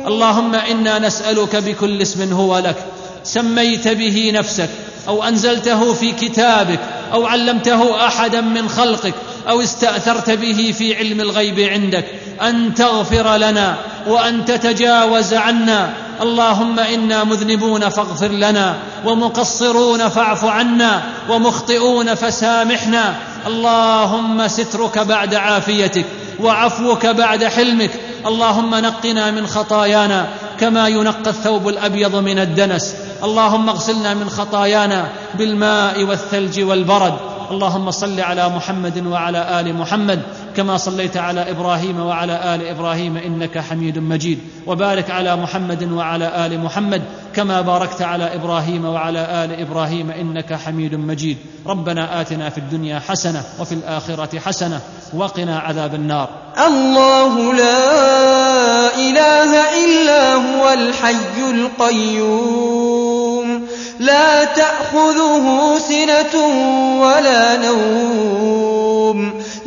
اللهم 0.07 0.55
إنا 0.55 0.99
نسألك 0.99 1.57
بكل 1.57 2.03
اسم 2.03 2.33
هو 2.33 2.59
لك 2.59 2.77
سميت 3.25 3.89
به 3.89 4.33
نفسك 4.35 4.71
أو 5.09 5.25
أنزلته 5.25 5.93
في 5.93 6.12
كتابك 6.12 6.81
أو 7.12 7.27
علمته 7.27 8.07
أحدا 8.07 8.41
من 8.41 8.68
خلقك 8.68 9.14
أو 9.49 9.61
استأثرت 9.61 10.31
به 10.31 10.75
في 10.79 10.97
علم 10.97 11.21
الغيب 11.21 11.61
عندك 11.61 12.05
أن 12.43 12.75
تغفر 12.75 13.37
لنا 13.37 13.77
وأن 14.07 14.45
تتجاوز 14.45 15.35
عنا. 15.35 15.91
اللهم 16.23 16.79
إنا 16.79 17.25
مذنبون 17.25 17.89
فاغفر 17.89 18.29
لنا 18.29 18.77
ومقصرون 19.07 20.09
فاعف 20.09 20.45
عنا 20.45 21.03
ومخطئون 21.29 22.14
فسامحنا. 22.14 23.14
اللهم 23.47 24.49
سترك 24.49 24.99
بعد 24.99 25.34
عافيتك 25.34 26.05
وعفوك 26.41 27.07
بعد 27.07 27.45
حلمك. 27.45 27.91
اللهم 28.26 28.74
نقنا 28.74 29.30
من 29.30 29.47
خطايانا 29.47 30.28
كما 30.61 30.88
ينقى 30.88 31.30
الثوب 31.30 31.68
الأبيض 31.68 32.16
من 32.16 32.38
الدنس. 32.38 32.97
اللهم 33.24 33.68
اغسلنا 33.68 34.14
من 34.14 34.30
خطايانا 34.30 35.09
بالماء 35.34 36.05
والثلج 36.05 36.61
والبرد. 36.61 37.14
اللهم 37.51 37.91
صل 37.91 38.20
على 38.20 38.49
محمد 38.49 39.07
وعلى 39.07 39.61
آل 39.61 39.74
محمد. 39.74 40.22
كما 40.57 40.76
صليت 40.76 41.16
على 41.16 41.51
إبراهيم 41.51 42.01
وعلى 42.01 42.55
آل 42.55 42.68
إبراهيم 42.68 43.16
إنك 43.16 43.59
حميد 43.59 43.98
مجيد. 43.98 44.38
وبارك 44.66 45.11
على 45.11 45.36
محمد 45.36 45.92
وعلى 45.92 46.46
آل 46.46 46.61
محمد 46.61 47.03
كما 47.34 47.61
باركت 47.61 48.03
على 48.03 48.34
إبراهيم 48.34 48.84
وعلى 48.84 49.18
آل 49.44 49.61
إبراهيم 49.61 50.11
إنك 50.11 50.55
حميد 50.55 50.94
مجيد. 50.94 51.36
ربنا 51.66 52.20
آتنا 52.20 52.51
في 52.51 52.59
الدنيا 52.59 52.98
حسنة 53.09 53.42
وفي 53.61 53.72
الآخرة 53.72 54.38
حسنة 54.38 54.80
وقنا 55.16 55.59
عذاب 55.59 55.94
النار. 55.94 56.28
الله 56.66 57.55
لا 57.55 58.94
إله 58.94 59.84
إلا 59.84 60.34
هو 60.34 60.72
الحي 60.72 61.51
القيوم. 61.51 63.20
لا 64.01 64.44
تأخذه 64.44 65.78
سنة 65.78 66.40
ولا 67.01 67.57
نوم. 67.57 69.39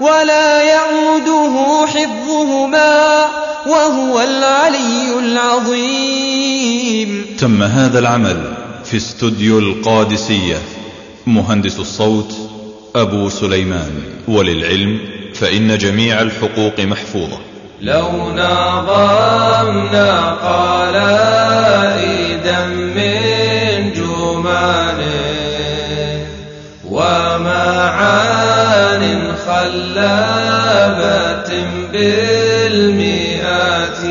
ولا 0.00 0.62
يئوده 0.62 1.86
حفظهما 1.86 3.24
وهو 3.66 4.20
العلي 4.20 5.18
العظيم. 5.18 7.26
تم 7.38 7.62
هذا 7.62 7.98
العمل 7.98 8.54
في 8.84 8.96
استوديو 8.96 9.58
القادسية. 9.58 10.56
مهندس 11.26 11.78
الصوت 11.78 12.34
أبو 12.96 13.28
سليمان. 13.28 14.02
وللعلم 14.28 14.98
فإن 15.34 15.78
جميع 15.78 16.20
الحقوق 16.20 16.80
محفوظة. 16.80 17.38
لو 17.80 18.32
نظمنا 18.32 20.30
قلائدا 20.84 22.66
من 22.66 23.92
جمان 23.92 25.04
ومعان 27.64 29.04
خلابة 29.46 31.50
بالمئات. 31.92 34.02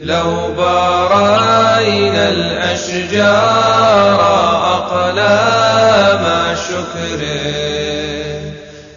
لو 0.00 0.30
برينا 0.58 2.24
الأشجار 2.28 4.20
أقلام 4.76 6.24
شكر 6.68 7.20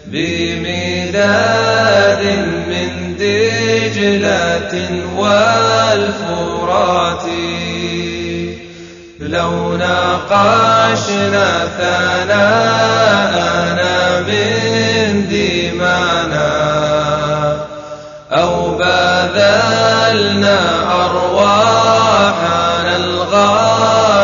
بمداد 0.06 2.24
من 2.68 2.92
دجلة 3.20 4.74
والفرات. 5.18 7.26
لو 9.34 9.78
ناقشنا 9.78 11.68
ثناءنا 11.78 13.20
من 14.20 15.28
دمانا 15.28 16.54
أو 18.32 18.78
بذلنا 18.78 20.60
أرواحنا 21.06 22.96
الغاليات. 22.96 24.18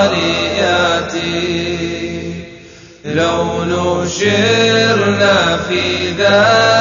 لو 3.05 3.64
نشرنا 3.64 5.38
في 5.70 6.12
ذاته 6.18 6.79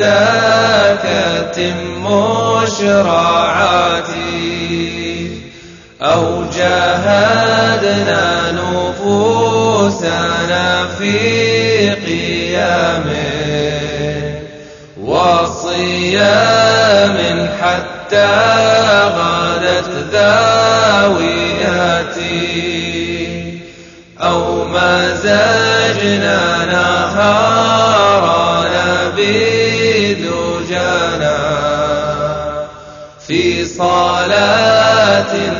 فتاكة 0.00 1.58
مشرعات 2.64 3.30
أو 6.02 6.44
جاهدنا 6.56 8.52
نفوسنا 8.52 10.06
في 10.98 11.90
قيام 11.90 13.14
وصيام 15.00 15.98
حتى 17.62 18.32
غدت 19.16 19.90
ذاوياتي. 20.12 21.50
أو 24.22 24.64
مزجنا 24.64 26.40
نهارنا 26.64 27.69
صلاة 34.20 35.59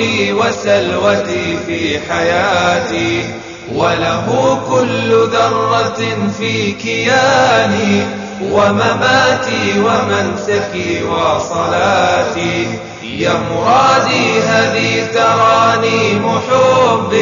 حبي 0.00 0.32
وسلوتي 0.32 1.58
في 1.66 1.98
حياتي 2.10 3.24
وله 3.74 4.58
كل 4.70 5.28
ذرة 5.32 6.30
في 6.38 6.72
كياني 6.72 8.02
ومماتي 8.42 9.80
ومنسكي 9.80 11.02
وصلاتي. 11.04 12.66
يا 13.02 13.32
مرادي 13.32 14.40
هذه 14.40 15.06
ترانيم 15.14 16.40
حب 16.50 17.14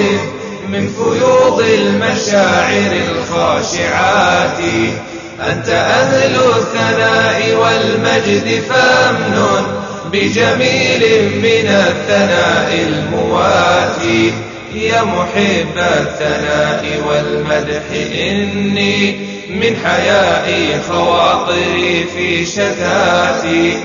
من 0.68 0.88
فيوض 0.88 1.60
المشاعر 1.60 2.92
الخاشعات. 3.10 4.58
أنت 5.50 5.68
أهل 5.68 6.34
الثناء 6.34 7.54
والمجد 7.54 8.62
فامنن 8.70 9.47
بجميل 10.12 11.22
من 11.42 11.68
الثناء 11.68 12.86
المواتي. 12.88 14.32
يا 14.74 15.02
محب 15.02 15.76
الثناء 15.76 16.84
والمدح 17.08 17.82
إني 18.14 19.16
من 19.50 19.76
حيائي 19.84 20.80
خواطري 20.88 22.06
في 22.16 22.46
شتاتي. 22.46 23.76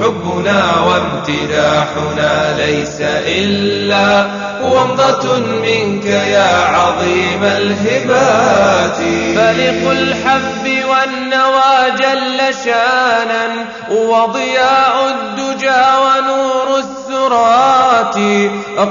حبنا 0.00 0.80
وامتداحنا 0.80 2.56
ليس 2.58 2.96
إلا 3.26 4.26
ومضة 4.62 5.38
منك 5.38 6.06
يا 6.06 6.66
عظيم 6.66 7.44
الهبات. 7.44 8.96
فلق 9.36 9.90
الحب 9.90 10.67
والنوى 11.08 11.90
جل 11.98 12.54
شانا 12.64 13.66
وضياء 13.90 15.08
الدجى 15.08 15.82
ونور 16.04 16.78
السرات 16.78 18.16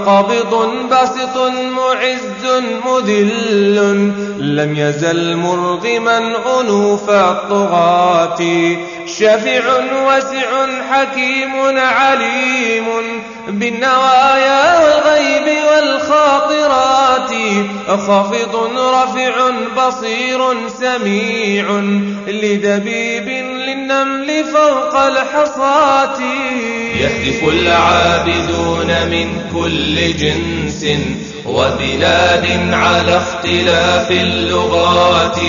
قابض 0.05 0.72
باسط 0.89 1.38
معز 1.78 2.63
مذل 2.86 3.76
لم 4.39 4.76
يزل 4.78 5.38
مرغما 5.38 6.18
أنوف 6.59 7.09
الطغاة. 7.09 8.41
شفع 9.05 9.63
وسع 10.07 10.68
حكيم 10.91 11.78
عليم 11.78 12.86
بالنوايا 13.50 14.80
والغيب 14.80 15.58
والخاطرات. 15.68 17.32
خافض 17.88 18.56
رفع 18.78 19.50
بصير 19.78 20.68
سميع 20.68 21.66
لدبيب 22.28 23.57
للنمل 23.88 24.46
فوق 24.54 24.96
الحصاة. 24.96 26.20
يهتف 27.00 27.44
العابدون 27.44 28.88
من 28.88 29.42
كل 29.54 30.18
جنس 30.18 30.86
وبلاد 31.46 32.74
على 32.74 33.18
اختلاف 33.18 34.12
اللغات. 34.12 35.40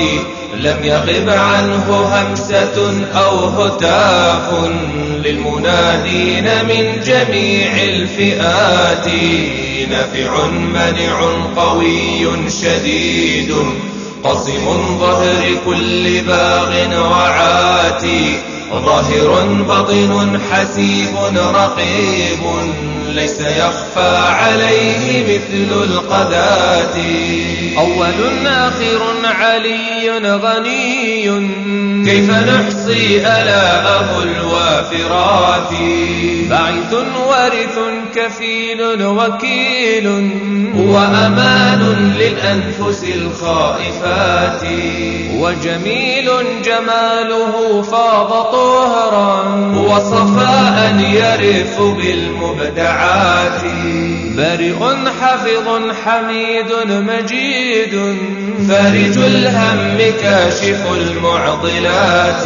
لم 0.54 0.84
يغب 0.84 1.28
عنه 1.28 1.90
همسة 1.90 3.06
أو 3.14 3.38
هتاف 3.38 4.70
للمنادين 5.24 6.44
من 6.44 7.00
جميع 7.06 7.72
الفئات. 7.84 9.06
نفع 9.90 10.46
منع 10.46 11.30
قوي 11.56 12.50
شديد. 12.50 13.54
قصم 14.24 14.98
ظهر 15.00 15.56
كل 15.66 16.20
باغ 16.20 17.00
وعاتي 17.10 18.38
ظاهر 18.72 19.44
بطن 19.68 20.40
حسيب 20.50 21.16
رقيب 21.36 22.38
ليس 23.08 23.40
يخفى 23.40 24.16
عليه 24.26 25.22
مثل 25.22 25.82
القذات. 25.84 26.96
أول 27.78 28.46
آخر 28.46 29.00
علي 29.24 30.10
غني. 30.24 31.22
كيف 32.04 32.30
نحصي 32.30 33.16
ألاءه 33.16 34.22
الوافرات؟ 34.22 35.72
باعث 36.50 36.94
وارث 37.28 37.78
كفيل 38.14 39.04
وكيل. 39.04 40.06
وأمان 40.76 41.87
للأنفس 41.98 43.04
الخائفات. 43.14 44.62
وجميل 45.34 46.30
جماله 46.64 47.82
فاض 47.82 48.52
طهرا 48.52 49.42
وصفاء 49.76 50.94
يرف 51.00 51.80
بالمبدعات. 51.80 53.62
برئ 54.36 54.94
حفظ 55.20 55.68
حميد 56.04 56.72
مجيد. 56.90 58.16
فارج 58.68 59.18
الهم 59.18 59.98
كاشف 60.22 60.86
المعضلات. 60.92 62.44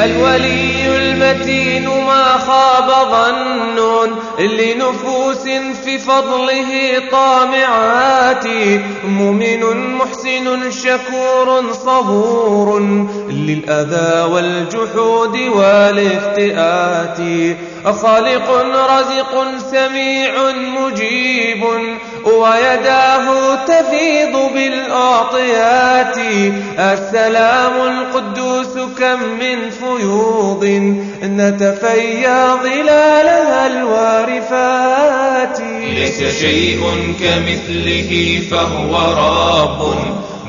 الولي 0.00 0.96
المتين 0.98 1.88
ما 1.88 2.38
خاب 2.38 2.88
ظن 3.10 4.12
لنفوس 4.38 5.42
في 5.84 5.98
فضله 5.98 6.98
طامعات 7.12 8.44
مؤمن 9.04 9.94
محسن 9.94 10.70
شكور 10.70 11.72
صبور 11.72 12.80
للأذى 13.30 14.32
والجحود 14.32 15.36
والافتئات 15.36 17.18
خالق 17.84 18.50
رزق 18.90 19.44
سميع 19.72 20.32
مجيب 20.52 21.64
ويداه 22.24 23.54
تفيض 23.64 24.52
بالأعطيات 24.54 26.16
السلام 26.78 27.72
القدوس 27.88 28.74
كم 28.98 29.22
من 29.22 29.70
فيوض 29.70 30.64
نتفيا 31.22 32.54
ظلالها 32.54 33.66
الوارفات. 33.66 35.60
ليس 35.94 36.40
شيء 36.40 36.80
كمثله 37.20 38.42
فهو 38.50 38.92
رب 38.94 39.80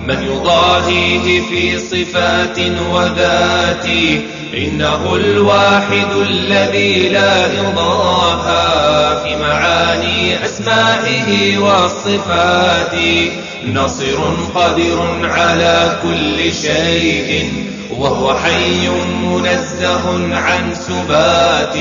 من 0.08 0.24
يضاهيه 0.24 1.42
في 1.42 1.80
صفات 1.80 2.60
وذات 2.92 3.86
إنه 4.58 5.16
الواحد 5.16 6.12
الذي 6.22 7.10
لا 7.10 7.54
يضاهى 7.54 9.24
في 9.24 9.36
معاني 9.36 10.46
أسمائه 10.46 11.58
والصفات. 11.58 12.96
نصر 13.74 14.20
قادر 14.56 15.20
على 15.24 16.00
كل 16.04 16.54
شيء 16.54 17.54
وهو 17.98 18.34
حي 18.34 18.90
منزه 19.24 20.36
عن 20.36 20.76
سبات 20.76 21.78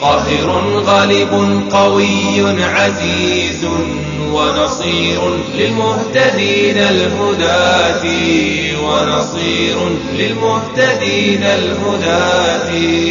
قاهر 0.00 0.80
غالب 0.86 1.32
قوي 1.72 2.64
عزيز 2.64 3.66
ونصير 4.32 5.20
للمهتدين 5.54 6.78
الهداة 6.78 8.04
ونصير 8.84 9.76
للمهتدين 10.12 11.42
الهداة. 11.42 12.68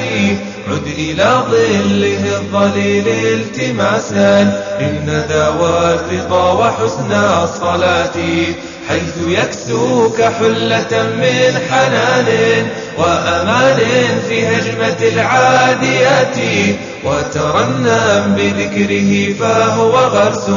عد 0.71 0.87
إلى 0.99 1.43
ظله 1.51 2.37
الظليل 2.37 3.09
التماسا. 3.09 4.43
إن 4.81 5.25
دواء 5.31 6.05
الرضا 6.11 6.53
وحسن 6.53 7.13
الصلاة. 7.13 8.17
حيث 8.89 9.17
يكسوك 9.29 10.23
حلة 10.23 11.03
من 11.17 11.59
حنان 11.71 12.27
وأمان 12.99 13.79
في 14.29 14.47
هجمة 14.47 15.09
العاديات. 15.13 16.37
وترنم 17.05 18.37
بذكره 18.39 19.35
فهو 19.41 19.91
غرس. 19.91 20.51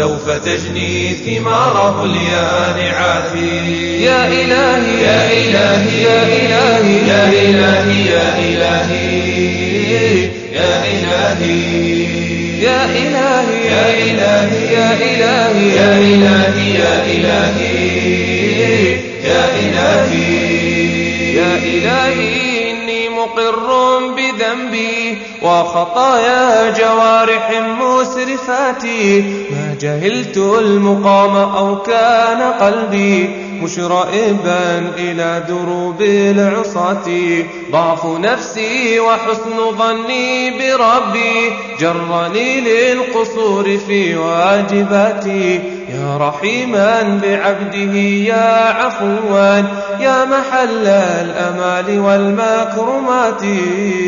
سوف 0.00 0.30
تجني 0.30 1.14
ثماره 1.14 2.04
اليانعات 2.04 3.34
يا 4.00 4.26
إلهي 4.26 5.02
يا 5.02 5.32
إلهي 5.32 6.02
يا 6.02 6.22
إلهي 6.22 7.08
يا 7.08 7.22
إلهي 7.32 8.06
يا 8.06 8.28
إلهي 8.38 9.10
يا 9.90 10.14
إلهي 10.80 11.60
يا 12.62 12.84
إلهي 12.92 13.50
يا 13.72 13.84
إلهي 14.16 14.62
يا 14.62 14.88
إلهي 14.90 15.74
يا 15.74 15.92
إلهي 16.02 16.74
يا 16.74 16.94
إلهي 17.12 17.80
يا 19.24 19.44
إلهي 19.60 20.40
يا 21.34 21.52
إلهي 21.56 22.70
إني 22.70 23.08
مقر 23.08 23.68
بذنبي 24.16 25.18
وخطايا 25.42 26.70
جوارح 26.70 27.50
مسرفاتي 27.80 29.24
جهلت 29.80 30.36
المقام 30.36 31.36
أو 31.36 31.82
كان 31.82 32.52
قلبي 32.52 33.28
مشرئبا 33.62 34.92
إلى 34.98 35.44
دروب 35.48 36.02
العصاة. 36.02 37.06
ضعف 37.72 38.06
نفسي 38.06 39.00
وحسن 39.00 39.76
ظني 39.78 40.50
بربي 40.50 41.52
جرني 41.80 42.60
للقصور 42.60 43.78
في 43.86 44.16
واجباتي. 44.16 45.60
يا 45.94 46.16
رحيما 46.16 47.20
بعبده 47.22 47.98
يا 47.98 48.68
عفوا 48.68 49.62
يا 50.00 50.24
محل 50.24 50.86
الأمال 50.86 51.98
والمكرمات. 51.98 53.42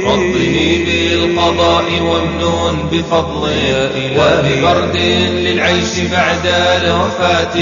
رضني 0.07 0.85
بالقضاء 0.85 1.85
وامنون 2.03 2.89
بفضل 2.93 3.51
وببرد 4.17 4.97
للعيش 4.97 6.01
بعد 6.13 6.47
الوفاة 6.83 7.57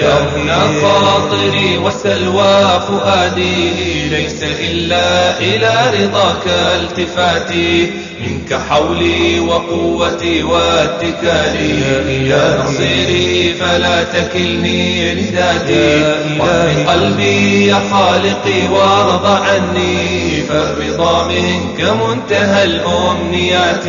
يا 0.00 0.18
هنا 0.36 0.60
خاطري 0.82 1.78
والسلوى 1.78 2.80
فؤادي 2.88 4.08
ليس 4.08 4.42
إلا 4.42 5.38
إلى 5.38 5.72
رضاك 6.00 6.46
التفاتي. 6.46 7.92
منك 8.20 8.60
حولي 8.68 9.40
وقوتي 9.40 10.42
واتكالي. 10.42 12.28
يا 12.28 12.62
نصيري 12.64 13.54
فلا 13.54 14.02
تكلني 14.02 15.14
لذاتي 15.14 16.04
واهد 16.40 16.88
قلبي 16.88 17.66
يا 17.66 17.80
خالقي 17.90 18.68
وارض 18.72 19.26
عني. 19.26 20.42
فالرضا 20.48 21.28
منك 21.28 21.80
منتهى 21.80 22.64
الأمنيات. 22.64 23.86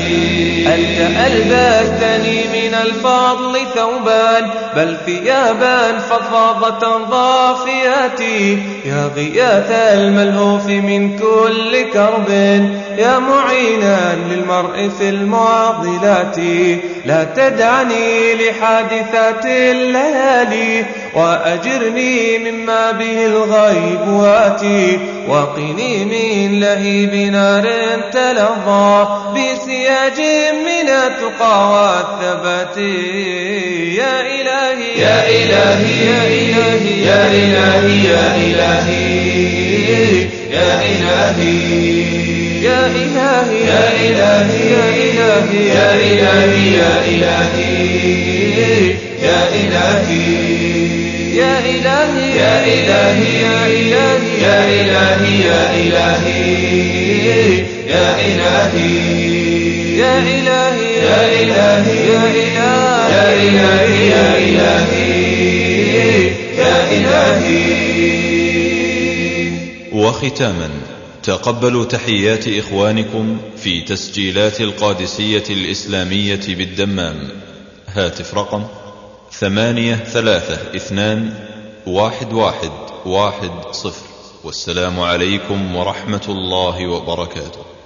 أنت 0.68 1.00
ألبستني 1.28 2.44
من 2.54 2.74
الفضل 2.74 3.60
ثوبان 3.76 4.50
بل 4.76 4.98
ثيابا 5.06 6.00
فضفاضة 6.00 6.98
ضافيات 7.10 8.22
يا 8.86 9.12
غياث 9.16 9.72
الملهوف 9.72 10.68
من 10.68 11.18
كل 11.20 11.82
كرب. 11.94 12.30
يا 12.98 13.20
معينا 13.20 14.18
للمرء 14.30 14.90
في 15.00 15.10
المعضلات 15.10 16.38
لا 17.06 17.24
تدعني 17.24 18.36
لحادثات 18.36 19.46
الليالي 19.46 20.86
وأجرني 21.14 22.38
مما 22.38 22.92
به 22.92 23.26
الغيب 23.26 24.08
واتي 24.08 25.00
وقني 25.28 26.06
من 26.06 26.60
لهيب 26.60 27.16
نار 27.32 27.68
تلظى 28.12 29.08
بسياج 29.32 30.20
من 30.54 30.90
التقى 30.90 31.72
والثبات. 31.72 32.78
يا 33.98 34.22
إلهي 34.22 35.00
يا 35.00 35.30
إلهي 35.30 36.06
يا 37.06 37.28
إلهي 37.28 38.04
يا 38.04 38.36
إلهي 38.36 39.18
يا 40.52 40.72
إلهي. 40.86 42.47
يا 42.68 42.86
إلهي 42.88 43.60
يا 43.68 43.84
إلهي 44.06 44.64
يا 44.72 44.86
إلهي 45.06 45.62
يا 45.68 45.88
إلهي 45.96 46.76
يا 46.78 46.94
إلهي 47.06 47.68
يا 48.98 49.44
إلهي 49.56 50.28
يا 51.38 51.54
إلهي 51.66 52.26
يا 52.28 52.54
إلهي 52.68 53.34
يا 53.42 53.68
إلهي 53.78 54.24
يا 54.42 54.62
إلهي 54.88 55.40
يا 55.44 55.64
إلهي 55.70 56.48
يا 57.58 58.14
إلهي 58.48 59.08
يا 59.98 60.14
إلهي 60.28 60.90
يا 61.08 61.24
إلهي 61.42 62.00
يا 62.08 63.24
إلهي 63.44 64.00
يا 64.10 64.28
إلهي 64.38 65.12
يا 66.58 66.76
إلهي 66.92 67.68
وختاما 69.92 70.70
تقبلوا 71.28 71.86
تحيات 71.86 72.48
إخوانكم 72.48 73.38
في 73.58 73.82
تسجيلات 73.82 74.62
القادسية 74.62 75.44
الإسلامية 75.50 76.42
بالدمام. 76.48 77.30
هاتف 77.88 78.36
رقم 78.36 78.64
ثمانية 79.32 79.96
ثلاثة 79.96 80.76
اثنان 80.76 81.34
واحد 81.88 82.34
واحد 82.34 82.72
واحد 83.06 83.52
صفر. 83.72 84.06
والسلام 84.44 85.00
عليكم 85.00 85.76
ورحمة 85.76 86.26
الله 86.30 86.88
وبركاته. 86.88 87.77